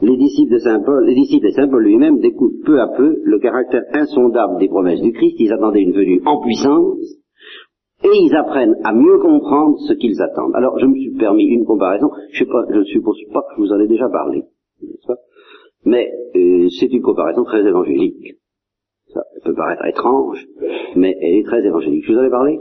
[0.00, 3.20] Les disciples de Saint Paul, les disciples de Saint Paul lui-même découvrent peu à peu
[3.24, 5.36] le caractère insondable des promesses du Christ.
[5.38, 6.98] Ils attendaient une venue en puissance
[8.04, 10.54] et ils apprennent à mieux comprendre ce qu'ils attendent.
[10.54, 12.10] Alors, je me suis permis une comparaison.
[12.30, 14.44] Je ne suppose pas que je vous en ai déjà parlé,
[15.84, 18.36] mais euh, c'est une comparaison très évangélique.
[19.12, 20.46] Ça peut paraître étrange,
[20.94, 22.04] mais elle est très évangélique.
[22.06, 22.60] Je vous en ai parlé?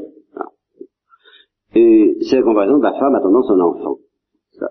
[1.76, 3.98] Et c'est la comparaison de la femme attendant son enfant.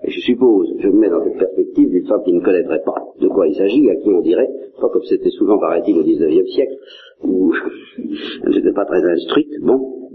[0.02, 3.04] Et je suppose, je me mets dans cette perspective d'une femme qui ne connaîtrait pas
[3.20, 4.48] de quoi il s'agit, à qui on dirait,
[4.80, 6.74] pas comme c'était souvent paraît-il au XIXe siècle,
[7.22, 7.52] où
[8.44, 10.10] elle n'était pas très instruite, bon.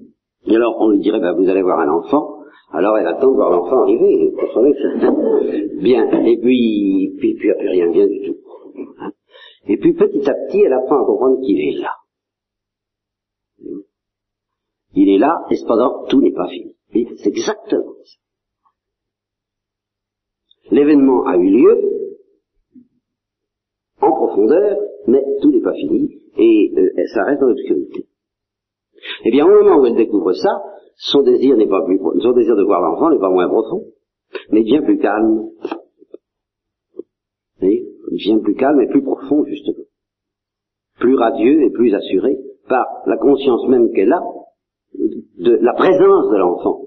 [0.45, 2.39] Et alors on lui dirait, ben, vous allez voir un enfant,
[2.73, 4.33] alors elle attend de voir l'enfant arriver,
[5.81, 8.37] bien, et puis, puis, puis, rien, bien du tout.
[9.67, 11.91] Et puis petit à petit, elle apprend à comprendre qu'il est là.
[14.95, 16.75] Il est là, et cependant, tout n'est pas fini.
[16.91, 18.20] C'est exactement ça.
[20.71, 21.91] L'événement a eu lieu
[24.01, 28.07] en profondeur, mais tout n'est pas fini, et euh, ça reste dans l'obscurité.
[29.25, 30.61] Eh bien, au moment où elle découvre ça,
[30.95, 33.85] son désir n'est pas plus, son désir de voir l'enfant n'est pas moins profond,
[34.51, 35.49] mais bien plus calme.
[37.59, 39.85] Vous bien plus calme et plus profond, justement.
[40.99, 44.21] Plus radieux et plus assuré par la conscience même qu'elle a
[44.93, 46.81] de la présence de l'enfant.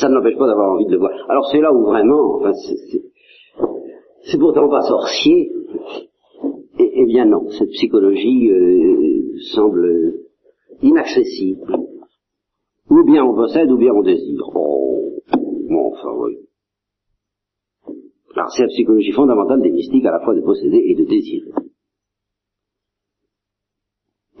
[0.00, 1.10] Ça ne l'empêche pas d'avoir envie de le voir.
[1.28, 2.52] Alors c'est là où vraiment, enfin,
[4.22, 5.50] c'est pourtant pas sorcier.
[6.78, 10.14] Eh, eh bien non, cette psychologie euh, semble
[10.82, 11.76] inaccessible.
[12.90, 14.42] Ou bien on possède, ou bien on désire.
[14.54, 15.20] Oh,
[15.68, 16.38] bon, enfin oui.
[18.34, 21.50] Alors c'est la psychologie fondamentale des mystiques à la fois de posséder et de désirer.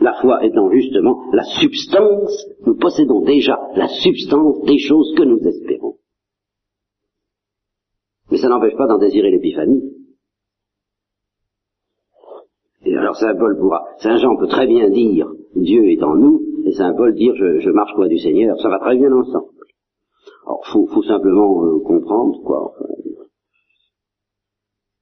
[0.00, 5.38] La foi étant justement la substance, nous possédons déjà la substance des choses que nous
[5.38, 5.96] espérons.
[8.30, 9.82] Mais ça n'empêche pas d'en désirer l'épiphanie.
[12.84, 16.42] Et alors Saint Paul pourra, Saint Jean peut très bien dire Dieu est en nous,
[16.64, 19.48] et Saint Paul dire je, je marche loin du Seigneur, ça va très bien ensemble.
[20.46, 22.72] Alors faut, faut simplement euh, comprendre quoi.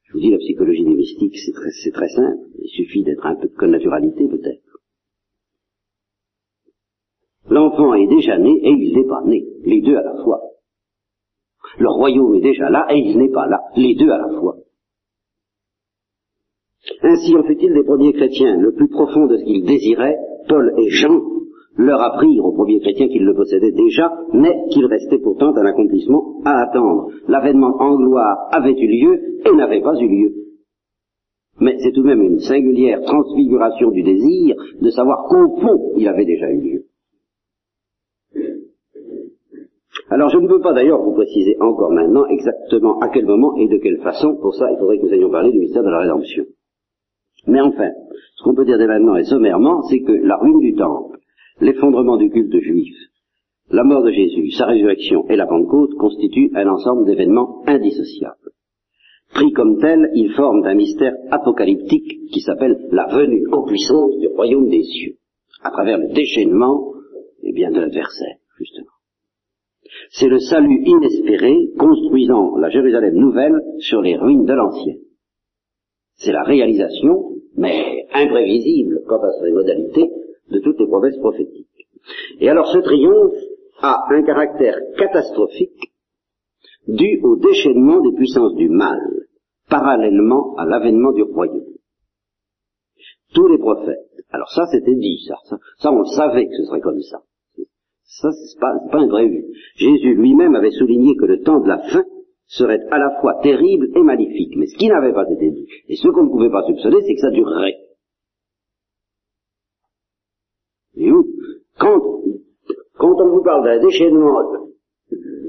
[0.05, 2.49] je vous dis la psychologie des mystiques c'est très, très simple.
[2.63, 4.76] Il suffit d'être un peu de connaturalité peut-être.
[7.49, 10.41] L'enfant est déjà né et il n'est pas né, les deux à la fois.
[11.79, 14.57] Le royaume est déjà là et il n'est pas là, les deux à la fois.
[17.03, 20.17] Ainsi en fut-il des premiers chrétiens, le plus profond de ce qu'ils désiraient,
[20.49, 21.21] Paul et Jean
[21.77, 26.41] leur apprirent aux premiers chrétiens qu'ils le possédaient déjà, mais qu'il restait pourtant un accomplissement
[26.45, 27.11] à attendre.
[27.29, 30.35] L'avènement en gloire avait eu lieu et n'avait pas eu lieu.
[31.61, 36.09] Mais c'est tout de même une singulière transfiguration du désir de savoir qu'au fond il
[36.09, 36.86] avait déjà eu lieu.
[40.17, 43.69] Alors je ne peux pas d'ailleurs vous préciser encore maintenant exactement à quel moment et
[43.69, 45.99] de quelle façon, pour ça il faudrait que nous ayons parlé du mystère de la
[45.99, 46.47] rédemption.
[47.47, 47.91] Mais enfin,
[48.37, 51.19] ce qu'on peut dire dès maintenant et sommairement, c'est que la ruine du temple,
[51.61, 52.97] l'effondrement du culte juif,
[53.71, 58.53] la mort de Jésus, sa résurrection et la Pentecôte constituent un ensemble d'événements indissociables.
[59.35, 64.29] Pris comme tels, ils forment un mystère apocalyptique qui s'appelle la venue en puissance du
[64.29, 65.17] royaume des cieux,
[65.63, 66.95] à travers le déchaînement
[67.43, 68.96] eh bien, de l'adversaire, justement.
[70.11, 75.01] C'est le salut inespéré construisant la Jérusalem nouvelle sur les ruines de l'ancienne.
[76.17, 80.11] C'est la réalisation, mais imprévisible quant à ses modalités,
[80.51, 81.67] de toutes les promesses prophétiques.
[82.41, 83.35] Et alors ce triomphe
[83.81, 85.93] a un caractère catastrophique
[86.87, 89.01] dû au déchaînement des puissances du mal,
[89.69, 91.75] parallèlement à l'avènement du royaume.
[93.35, 96.65] Tous les prophètes, alors ça c'était dit, ça, ça, ça on le savait que ce
[96.65, 97.23] serait comme ça.
[98.07, 99.45] Ça, c'est pas, pas imprévu.
[99.75, 102.05] Jésus lui-même avait souligné que le temps de la fin
[102.47, 104.57] serait à la fois terrible et magnifique.
[104.57, 107.15] Mais ce qui n'avait pas été dit, et ce qu'on ne pouvait pas soupçonner, c'est
[107.15, 107.77] que ça durerait.
[110.97, 111.27] Et où?
[111.79, 112.01] Quand,
[112.95, 114.39] quand on vous parle d'un déchaînement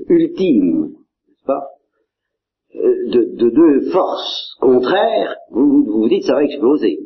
[0.09, 0.89] ultime,
[1.27, 1.67] n'est-ce pas,
[2.75, 6.99] euh, de, de deux forces contraires, vous, vous vous dites ça va exploser.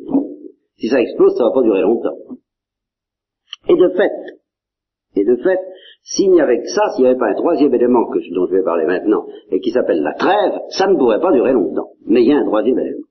[0.76, 2.16] Si ça explose, ça va pas durer longtemps.
[3.68, 4.10] Et de fait,
[5.14, 5.58] et de fait,
[6.02, 8.56] s'il n'y avait que ça, s'il n'y avait pas un troisième élément que, dont je
[8.56, 11.90] vais parler maintenant, et qui s'appelle la trêve, ça ne pourrait pas durer longtemps.
[12.06, 13.06] Mais il y a un troisième élément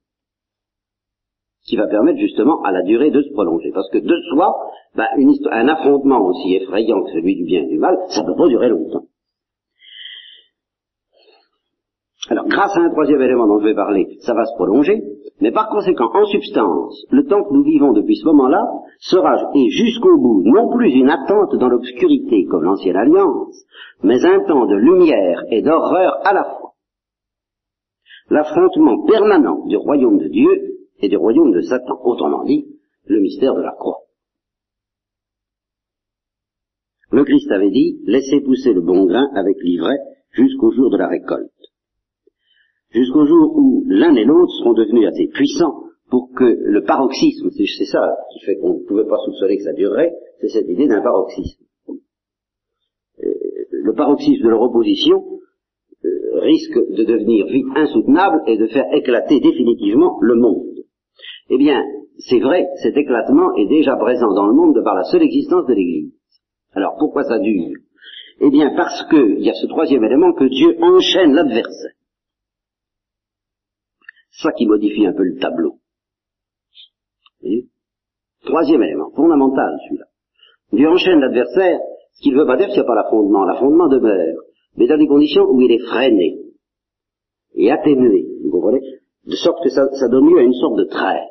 [1.64, 3.72] qui va permettre justement à la durée de se prolonger.
[3.74, 4.52] Parce que de soi,
[4.96, 5.06] ben,
[5.52, 8.48] un affrontement aussi effrayant que celui du bien et du mal, ça ne peut pas
[8.48, 9.04] durer longtemps.
[12.32, 15.04] Alors, grâce à un troisième élément dont je vais parler, ça va se prolonger,
[15.42, 18.64] mais par conséquent, en substance, le temps que nous vivons depuis ce moment-là
[19.00, 23.66] sera, et jusqu'au bout, non plus une attente dans l'obscurité comme l'ancienne alliance,
[24.02, 26.72] mais un temps de lumière et d'horreur à la fois.
[28.30, 32.66] L'affrontement permanent du royaume de Dieu et du royaume de Satan, autrement dit,
[33.08, 34.04] le mystère de la croix.
[37.12, 40.00] Le Christ avait dit, laissez pousser le bon grain avec l'ivraie
[40.32, 41.52] jusqu'au jour de la récolte
[42.92, 47.86] jusqu'au jour où l'un et l'autre seront devenus assez puissants pour que le paroxysme, c'est
[47.86, 51.02] ça qui fait qu'on ne pouvait pas soupçonner que ça durerait, c'est cette idée d'un
[51.02, 51.64] paroxysme.
[51.90, 53.34] Euh,
[53.72, 55.24] le paroxysme de leur opposition
[56.04, 60.84] euh, risque de devenir vite insoutenable et de faire éclater définitivement le monde.
[61.50, 61.82] Eh bien,
[62.18, 65.66] c'est vrai, cet éclatement est déjà présent dans le monde de par la seule existence
[65.66, 66.14] de l'Église.
[66.74, 67.78] Alors pourquoi ça dure?
[68.42, 71.94] Eh bien parce qu'il y a ce troisième élément que Dieu enchaîne l'adversaire
[74.32, 75.80] ça qui modifie un peu le tableau.
[78.44, 80.06] Troisième élément, fondamental celui-là.
[80.74, 81.80] Dieu enchaîne l'adversaire,
[82.14, 83.46] ce qui ne veut pas dire qu'il n'y a pas l'affondement.
[83.46, 84.38] L'affondement demeure,
[84.78, 86.40] mais dans des conditions où il est freiné
[87.56, 88.82] et atténué, vous comprenez?
[89.26, 91.28] De sorte que ça, ça donne lieu à une sorte de trêve.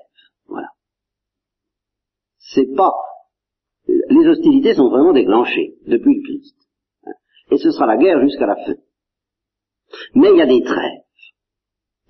[0.47, 0.69] Voilà.
[2.39, 2.93] C'est pas...
[3.89, 6.57] Les hostilités sont vraiment déclenchées depuis le Christ.
[7.51, 8.75] Et ce sera la guerre jusqu'à la fin.
[10.15, 11.03] Mais il y a des trêves.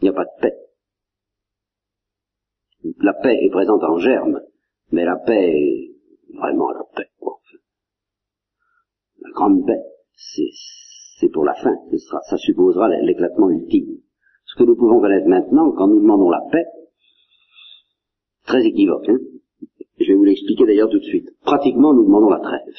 [0.01, 0.57] Il n'y a pas de paix
[3.01, 4.41] la paix est présente en germe,
[4.93, 5.95] mais la paix est
[6.35, 7.39] vraiment la paix, quoi.
[9.23, 9.83] La grande paix,
[10.15, 13.99] c'est pour la fin, ce sera, ça supposera l'éclatement ultime.
[14.47, 16.65] Ce que nous pouvons connaître maintenant, quand nous demandons la paix,
[18.47, 19.19] très équivoque, hein
[20.01, 21.29] je vais vous l'expliquer d'ailleurs tout de suite.
[21.43, 22.75] Pratiquement, nous demandons la trêve.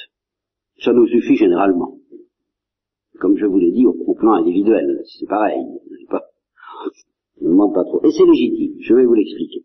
[0.79, 1.97] Ça nous suffit généralement.
[3.19, 5.63] Comme je vous l'ai dit, au, plan individuel, c'est pareil.
[6.09, 6.23] Pas,
[7.41, 8.03] ne demande pas trop.
[8.03, 9.63] Et c'est légitime, je vais vous l'expliquer.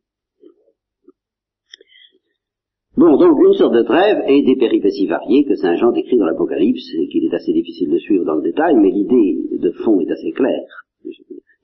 [2.96, 6.24] Bon, donc une sorte de trêve et des péripéties variées que Saint Jean décrit dans
[6.24, 10.00] l'Apocalypse et qu'il est assez difficile de suivre dans le détail, mais l'idée de fond
[10.00, 10.86] est assez claire.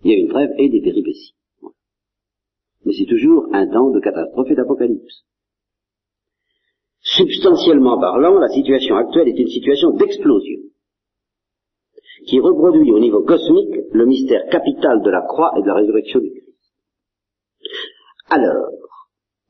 [0.05, 1.35] Il y a une trêve et des péripéties.
[2.85, 5.25] Mais c'est toujours un temps de catastrophe et d'apocalypse.
[7.01, 10.61] Substantiellement parlant, la situation actuelle est une situation d'explosion
[12.27, 16.21] qui reproduit au niveau cosmique le mystère capital de la croix et de la résurrection
[16.21, 16.59] du Christ.
[18.29, 18.71] Alors,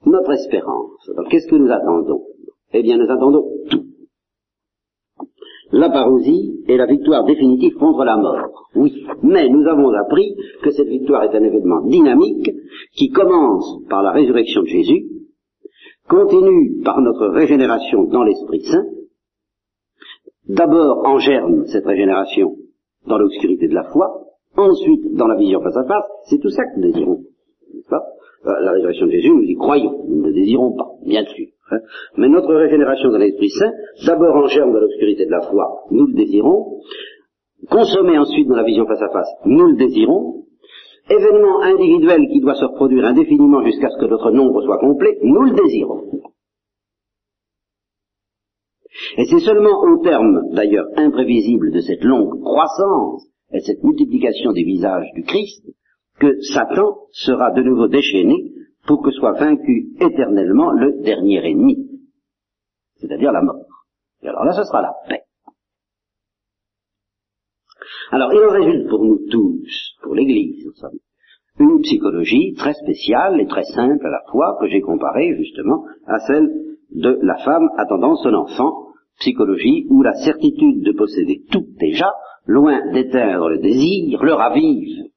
[0.07, 2.23] notre espérance, qu'est-ce que nous attendons?
[2.73, 3.85] Eh bien, nous attendons tout.
[5.73, 8.69] La parousie et la victoire définitive contre la mort.
[8.75, 12.51] Oui, mais nous avons appris que cette victoire est un événement dynamique
[12.95, 15.07] qui commence par la résurrection de Jésus,
[16.09, 18.85] continue par notre régénération dans l'Esprit Saint,
[20.49, 22.57] d'abord en germe cette régénération
[23.07, 24.27] dans l'obscurité de la foi,
[24.57, 27.25] ensuite dans la vision face à face, c'est tout ça que nous désirons.
[28.45, 31.47] Euh, la résurrection de Jésus, nous y croyons, nous ne le désirons pas, bien sûr.
[31.71, 31.79] Hein.
[32.17, 33.71] Mais notre régénération dans l'Esprit Saint,
[34.05, 36.81] d'abord en germe dans l'obscurité de la foi, nous le désirons,
[37.71, 40.45] consommé ensuite dans la vision face à face, nous le désirons,
[41.09, 45.43] événement individuel qui doit se reproduire indéfiniment jusqu'à ce que notre nombre soit complet, nous
[45.43, 46.03] le désirons.
[49.19, 54.65] Et c'est seulement au terme, d'ailleurs imprévisible, de cette longue croissance et cette multiplication des
[54.65, 55.65] visages du Christ,
[56.19, 58.53] que Satan sera de nouveau déchaîné
[58.87, 61.89] pour que soit vaincu éternellement le dernier ennemi,
[62.97, 63.87] c'est-à-dire la mort.
[64.23, 65.23] Et alors là, ce sera la paix.
[68.11, 70.69] Alors, il en résulte pour nous tous, pour l'Église,
[71.59, 76.19] une psychologie très spéciale et très simple à la fois que j'ai comparée justement à
[76.21, 76.49] celle
[76.91, 78.89] de la femme attendant son enfant
[79.19, 82.11] psychologie où la certitude de posséder tout déjà,
[82.47, 85.12] loin d'éteindre le désir, le ravive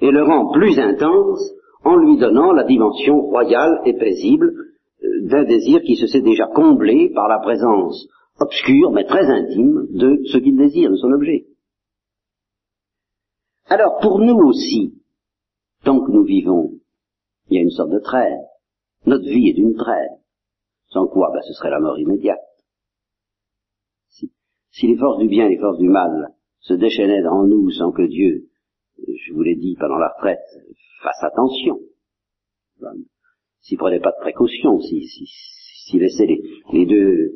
[0.00, 1.52] et le rend plus intense
[1.84, 4.52] en lui donnant la dimension royale et paisible
[5.02, 9.86] euh, d'un désir qui se sait déjà comblé par la présence obscure mais très intime
[9.90, 11.46] de ce qu'il désire, de son objet.
[13.66, 14.94] Alors pour nous aussi,
[15.84, 16.72] tant que nous vivons,
[17.48, 18.40] il y a une sorte de trêve.
[19.06, 20.10] Notre vie est une trêve.
[20.88, 22.38] Sans quoi, ben, ce serait la mort immédiate.
[24.08, 24.32] Si,
[24.70, 27.92] si les forces du bien et les forces du mal se déchaînaient dans nous sans
[27.92, 28.48] que Dieu,
[28.98, 30.44] je vous l'ai dit pendant la retraite,
[31.02, 31.80] fasse attention,
[33.60, 35.26] s'il prenait pas de précaution, s'il si,
[35.86, 36.26] si, laissait
[36.72, 37.32] les, deux,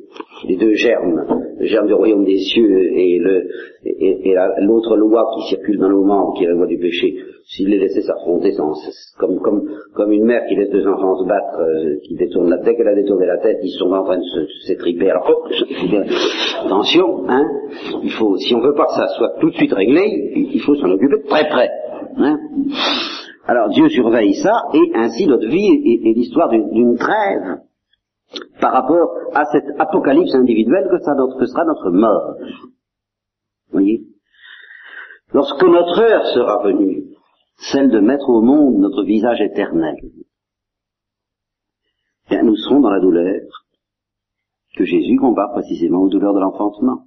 [0.49, 1.25] les deux germes,
[1.59, 3.49] le germe du royaume des cieux et le
[3.85, 8.03] et, l'autre loi qui circule dans nos membres, qui est du péché, s'il les laissait
[8.03, 8.53] s'affronter
[9.19, 12.59] comme, comme, comme une mère qui laisse deux enfants se battre, euh, qui détourne la,
[12.59, 15.11] dès qu'elle a détourné la tête, ils sont en train de s'étriper.
[15.11, 17.45] Alors, oh, attention, hein,
[18.03, 20.75] il faut, si on veut pas que ça soit tout de suite réglé, il faut
[20.75, 21.71] s'en occuper très près.
[22.17, 22.39] Hein.
[23.47, 27.61] Alors Dieu surveille ça, et ainsi notre vie est, est l'histoire d'une trêve
[28.61, 30.99] par rapport à cette apocalypse individuelle que,
[31.47, 32.37] sera notre mort.
[32.39, 34.05] Vous voyez?
[35.33, 37.05] Lorsque notre heure sera venue,
[37.57, 39.97] celle de mettre au monde notre visage éternel,
[42.29, 43.41] bien, nous serons dans la douleur
[44.77, 47.05] que Jésus compare précisément aux douleurs de l'enfantement.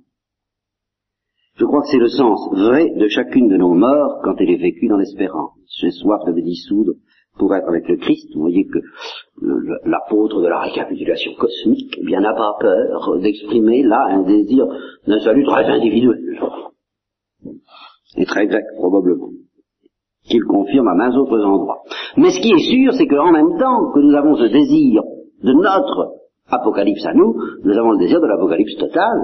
[1.55, 4.61] Je crois que c'est le sens vrai de chacune de nos morts quand elle est
[4.61, 5.51] vécue dans l'espérance.
[5.80, 6.93] J'ai soif de me dissoudre
[7.38, 8.34] pour être avec le Christ.
[8.34, 8.80] Vous voyez que
[9.42, 14.66] l'apôtre de la récapitulation cosmique eh bien n'a pas peur d'exprimer là un désir
[15.08, 16.40] d'un salut très individuel
[18.16, 19.30] et très grec probablement
[20.24, 21.84] qu'il confirme à mains autres endroits.
[22.16, 25.02] Mais ce qui est sûr, c'est qu'en même temps que nous avons ce désir
[25.44, 26.14] de notre
[26.48, 29.20] apocalypse à nous, nous avons le désir de l'apocalypse totale.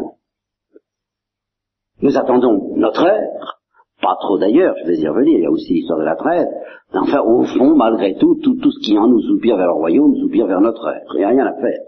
[2.01, 3.58] Nous attendons notre heure,
[4.01, 6.47] pas trop d'ailleurs, je vais y revenir, il y a aussi l'histoire de la trêve,
[6.93, 10.47] enfin au fond, malgré tout, tout, ce qui en nous soupire vers le royaume, soupire
[10.47, 11.01] vers notre heure.
[11.13, 11.79] Il n'y a rien à faire.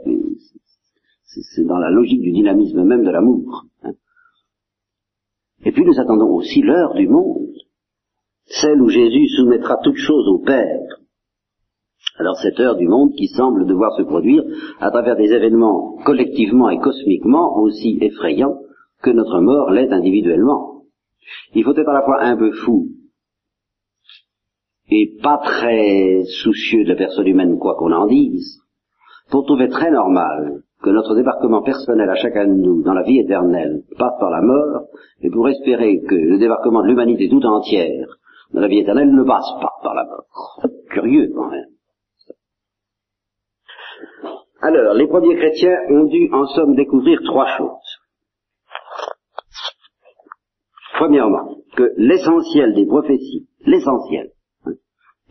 [1.23, 3.65] C'est dans la logique du dynamisme même de l'amour.
[3.83, 3.91] Hein.
[5.63, 7.47] Et puis nous attendons aussi l'heure du monde
[8.45, 10.79] celle où Jésus soumettra toutes choses au Père.
[12.17, 14.43] Alors cette heure du monde qui semble devoir se produire
[14.79, 18.59] à travers des événements collectivement et cosmiquement aussi effrayants
[19.01, 20.70] que notre mort l'est individuellement.
[21.53, 22.87] Il faut être à la fois un peu fou
[24.89, 28.59] et pas très soucieux de la personne humaine, quoi qu'on en dise,
[29.29, 33.19] pour trouver très normal que notre débarquement personnel à chacun de nous dans la vie
[33.19, 34.87] éternelle passe par la mort,
[35.21, 38.17] et pour espérer que le débarquement de l'humanité tout entière
[38.53, 40.61] la vie éternelle ne passe pas par la mort.
[40.89, 41.69] Curieux quand même.
[44.61, 47.90] Alors, les premiers chrétiens ont dû en somme découvrir trois choses.
[51.01, 54.33] Premièrement, que l'essentiel des prophéties, l'essentiel
[54.65, 54.73] hein,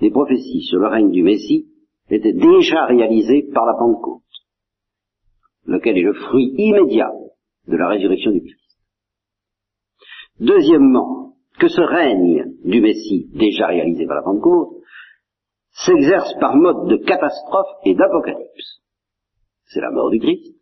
[0.01, 1.69] des prophéties sur le règne du Messie
[2.09, 4.25] était déjà réalisé par la Pentecôte,
[5.67, 7.13] lequel est le fruit immédiat
[7.69, 8.81] de la résurrection du Christ.
[10.41, 14.83] Deuxièmement, que ce règne du Messie, déjà réalisé par la Pentecôte,
[15.71, 18.83] s'exerce par mode de catastrophe et d'apocalypse.
[19.67, 20.53] C'est la mort du Christ,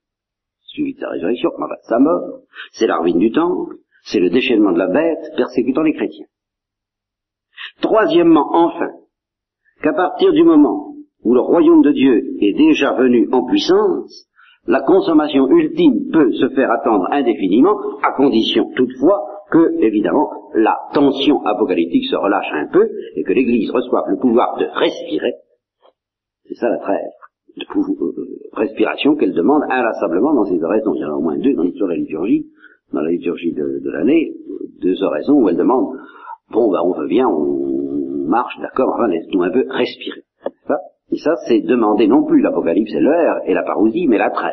[0.66, 2.42] suivi de sa résurrection, enfin sa mort,
[2.72, 6.26] c'est la ruine du temple, c'est le déchaînement de la bête persécutant les chrétiens.
[7.80, 8.90] Troisièmement, enfin,
[9.82, 10.94] qu'à partir du moment
[11.24, 14.28] où le royaume de Dieu est déjà venu en puissance,
[14.66, 21.44] la consommation ultime peut se faire attendre indéfiniment, à condition toutefois que, évidemment, la tension
[21.44, 22.86] apocalyptique se relâche un peu
[23.16, 25.32] et que l'Église reçoive le pouvoir de respirer.
[26.44, 27.12] C'est ça la trêve
[27.56, 30.94] de euh, respiration qu'elle demande inlassablement dans ses oraisons.
[30.94, 32.46] Il y en a au moins deux dans l'histoire de la liturgie,
[32.92, 34.34] dans la liturgie de, l'année,
[34.80, 35.96] deux oraisons où elle demande,
[36.50, 40.22] bon, ben, on veut bien, on, marche, d'accord, enfin, laisse-nous un peu respirer.
[41.10, 44.52] Et ça, c'est demander non plus l'apocalypse et l'heure et la parousie, mais la trêve.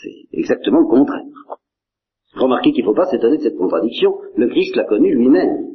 [0.00, 1.22] C'est exactement le contraire.
[2.34, 4.14] Remarquez qu'il ne faut pas s'étonner de cette contradiction.
[4.36, 5.66] Le Christ l'a connu lui-même.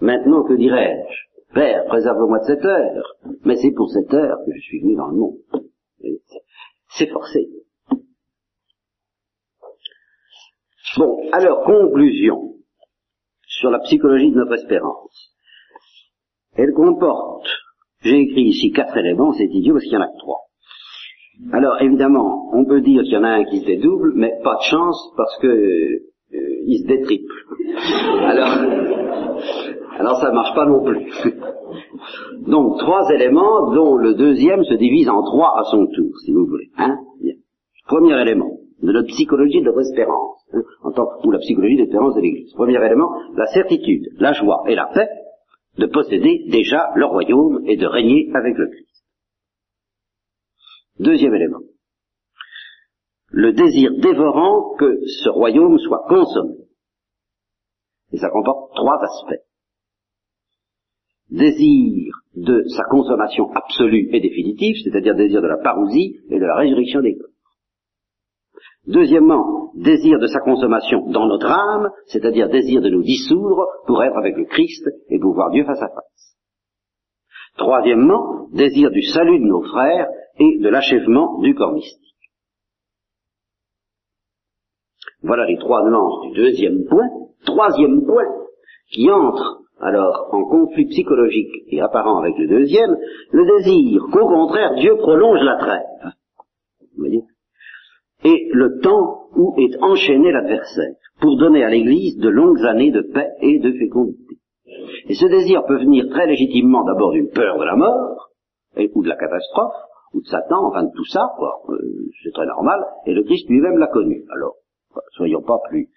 [0.00, 1.54] Maintenant, que dirais-je?
[1.54, 3.14] Père, préserve-moi de cette heure.
[3.44, 5.36] Mais c'est pour cette heure que je suis venu dans le monde.
[6.88, 7.48] C'est forcé.
[10.96, 12.54] Bon, alors, conclusion
[13.46, 15.34] sur la psychologie de notre espérance.
[16.56, 17.48] Elle comporte,
[18.02, 20.40] j'ai écrit ici quatre éléments, c'est idiot parce qu'il y en a que trois.
[21.52, 24.56] Alors évidemment, on peut dire qu'il y en a un qui se dédouble, mais pas
[24.56, 26.00] de chance parce que euh,
[26.66, 27.34] il se détriple.
[28.24, 28.48] Alors,
[29.98, 31.12] alors ça ne marche pas non plus.
[32.46, 36.46] Donc trois éléments dont le deuxième se divise en trois à son tour, si vous
[36.46, 36.70] voulez.
[36.76, 36.96] Hein
[37.86, 40.33] Premier élément de notre psychologie de l'espérance,
[40.82, 42.52] en tant ou la psychologie de l'espérance de l'Église.
[42.54, 45.08] Premier élément, la certitude, la joie et la paix
[45.78, 49.04] de posséder déjà le royaume et de régner avec le Christ.
[50.98, 51.60] Deuxième élément.
[53.30, 56.54] Le désir dévorant que ce royaume soit consommé.
[58.12, 59.42] Et ça comporte trois aspects.
[61.30, 66.54] Désir de sa consommation absolue et définitive, c'est-à-dire désir de la parousie et de la
[66.54, 67.33] résurrection des corps.
[68.86, 74.16] Deuxièmement, désir de sa consommation dans notre âme, c'est-à-dire désir de nous dissoudre pour être
[74.16, 76.36] avec le Christ et pour voir Dieu face à face.
[77.56, 80.08] Troisièmement, désir du salut de nos frères
[80.38, 82.00] et de l'achèvement du corps mystique.
[85.22, 87.08] Voilà les trois nuances du deuxième point.
[87.46, 88.26] Troisième point,
[88.90, 92.96] qui entre alors en conflit psychologique et apparent avec le deuxième,
[93.32, 96.12] le désir qu'au contraire Dieu prolonge la trêve.
[96.80, 97.22] Vous voyez?
[98.24, 103.02] Et le temps où est enchaîné l'adversaire, pour donner à l'Église de longues années de
[103.02, 104.38] paix et de fécondité.
[105.08, 108.30] Et ce désir peut venir très légitimement d'abord d'une peur de la mort,
[108.94, 109.74] ou de la catastrophe,
[110.12, 111.62] ou de Satan, enfin de tout ça, quoi.
[111.68, 114.24] Euh, c'est très normal, et le Christ lui-même l'a connu.
[114.30, 114.56] Alors,
[115.12, 115.90] soyons pas plus,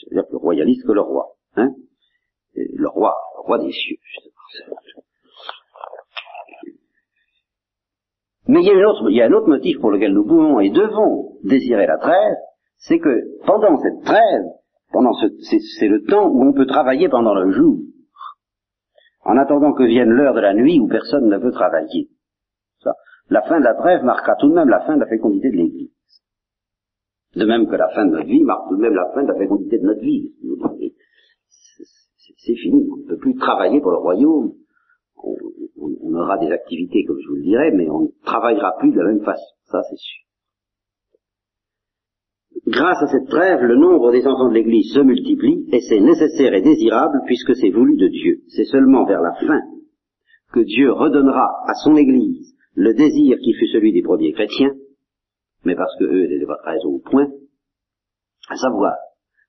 [0.00, 1.70] c'est-à-dire plus royaliste que le roi, hein.
[2.54, 3.96] le roi, le roi des cieux,
[8.50, 10.58] Mais il y, a autre, il y, a un autre motif pour lequel nous pouvons
[10.58, 12.36] et devons désirer la trêve,
[12.78, 14.42] c'est que pendant cette trêve,
[14.90, 15.26] pendant ce,
[15.78, 17.78] c'est le temps où on peut travailler pendant le jour,
[19.24, 22.08] en attendant que vienne l'heure de la nuit où personne ne peut travailler.
[23.28, 25.56] La fin de la trêve marquera tout de même la fin de la fécondité de
[25.56, 25.92] l'Église.
[27.36, 29.28] De même que la fin de notre vie marque tout de même la fin de
[29.28, 30.32] la fécondité de notre vie.
[32.36, 34.54] C'est fini, on ne peut plus travailler pour le royaume.
[35.22, 39.00] On, aura des activités, comme je vous le dirai, mais on ne travaillera plus de
[39.00, 39.54] la même façon.
[39.64, 40.24] Ça, c'est sûr.
[42.66, 46.52] Grâce à cette trêve, le nombre des enfants de l'Église se multiplie, et c'est nécessaire
[46.54, 48.42] et désirable puisque c'est voulu de Dieu.
[48.48, 49.60] C'est seulement vers la fin
[50.52, 54.74] que Dieu redonnera à son Église le désir qui fut celui des premiers chrétiens,
[55.64, 57.28] mais parce que eux étaient pas très au point,
[58.48, 58.94] à savoir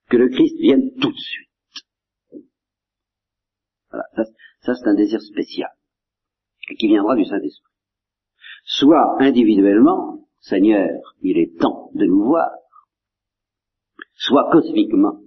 [0.09, 1.49] que le Christ vienne tout de suite.
[3.89, 4.05] Voilà,
[4.61, 5.69] ça c'est un désir spécial,
[6.79, 7.71] qui viendra du Saint-Esprit.
[8.63, 10.89] Soit individuellement, Seigneur,
[11.21, 12.51] il est temps de nous voir,
[14.13, 15.19] soit cosmiquement,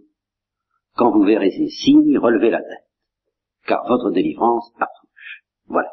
[0.97, 2.87] quand vous verrez ces signes, relevez la tête,
[3.66, 5.45] car votre délivrance approche.
[5.66, 5.91] Voilà.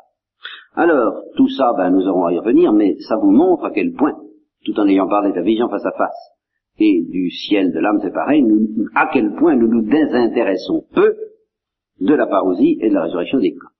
[0.74, 3.94] Alors, tout ça, ben, nous aurons à y revenir, mais ça vous montre à quel
[3.94, 4.18] point,
[4.66, 6.32] tout en ayant parlé de la vision face à face
[6.80, 8.44] et du ciel de l'âme séparée,
[8.96, 11.16] à quel point nous nous désintéressons peu
[12.02, 13.72] de la parousie et de la résurrection des corps.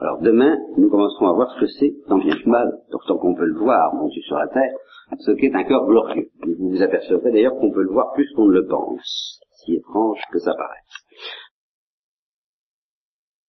[0.00, 2.72] Alors demain, nous commencerons à voir ce que c'est, tant bien que mal,
[3.06, 4.72] tant qu'on peut le voir, mon Dieu sur la terre,
[5.20, 6.28] ce qu'est un corps glorieux.
[6.44, 10.20] vous vous apercevrez d'ailleurs qu'on peut le voir plus qu'on ne le pense, si étrange
[10.32, 11.06] que ça paraisse.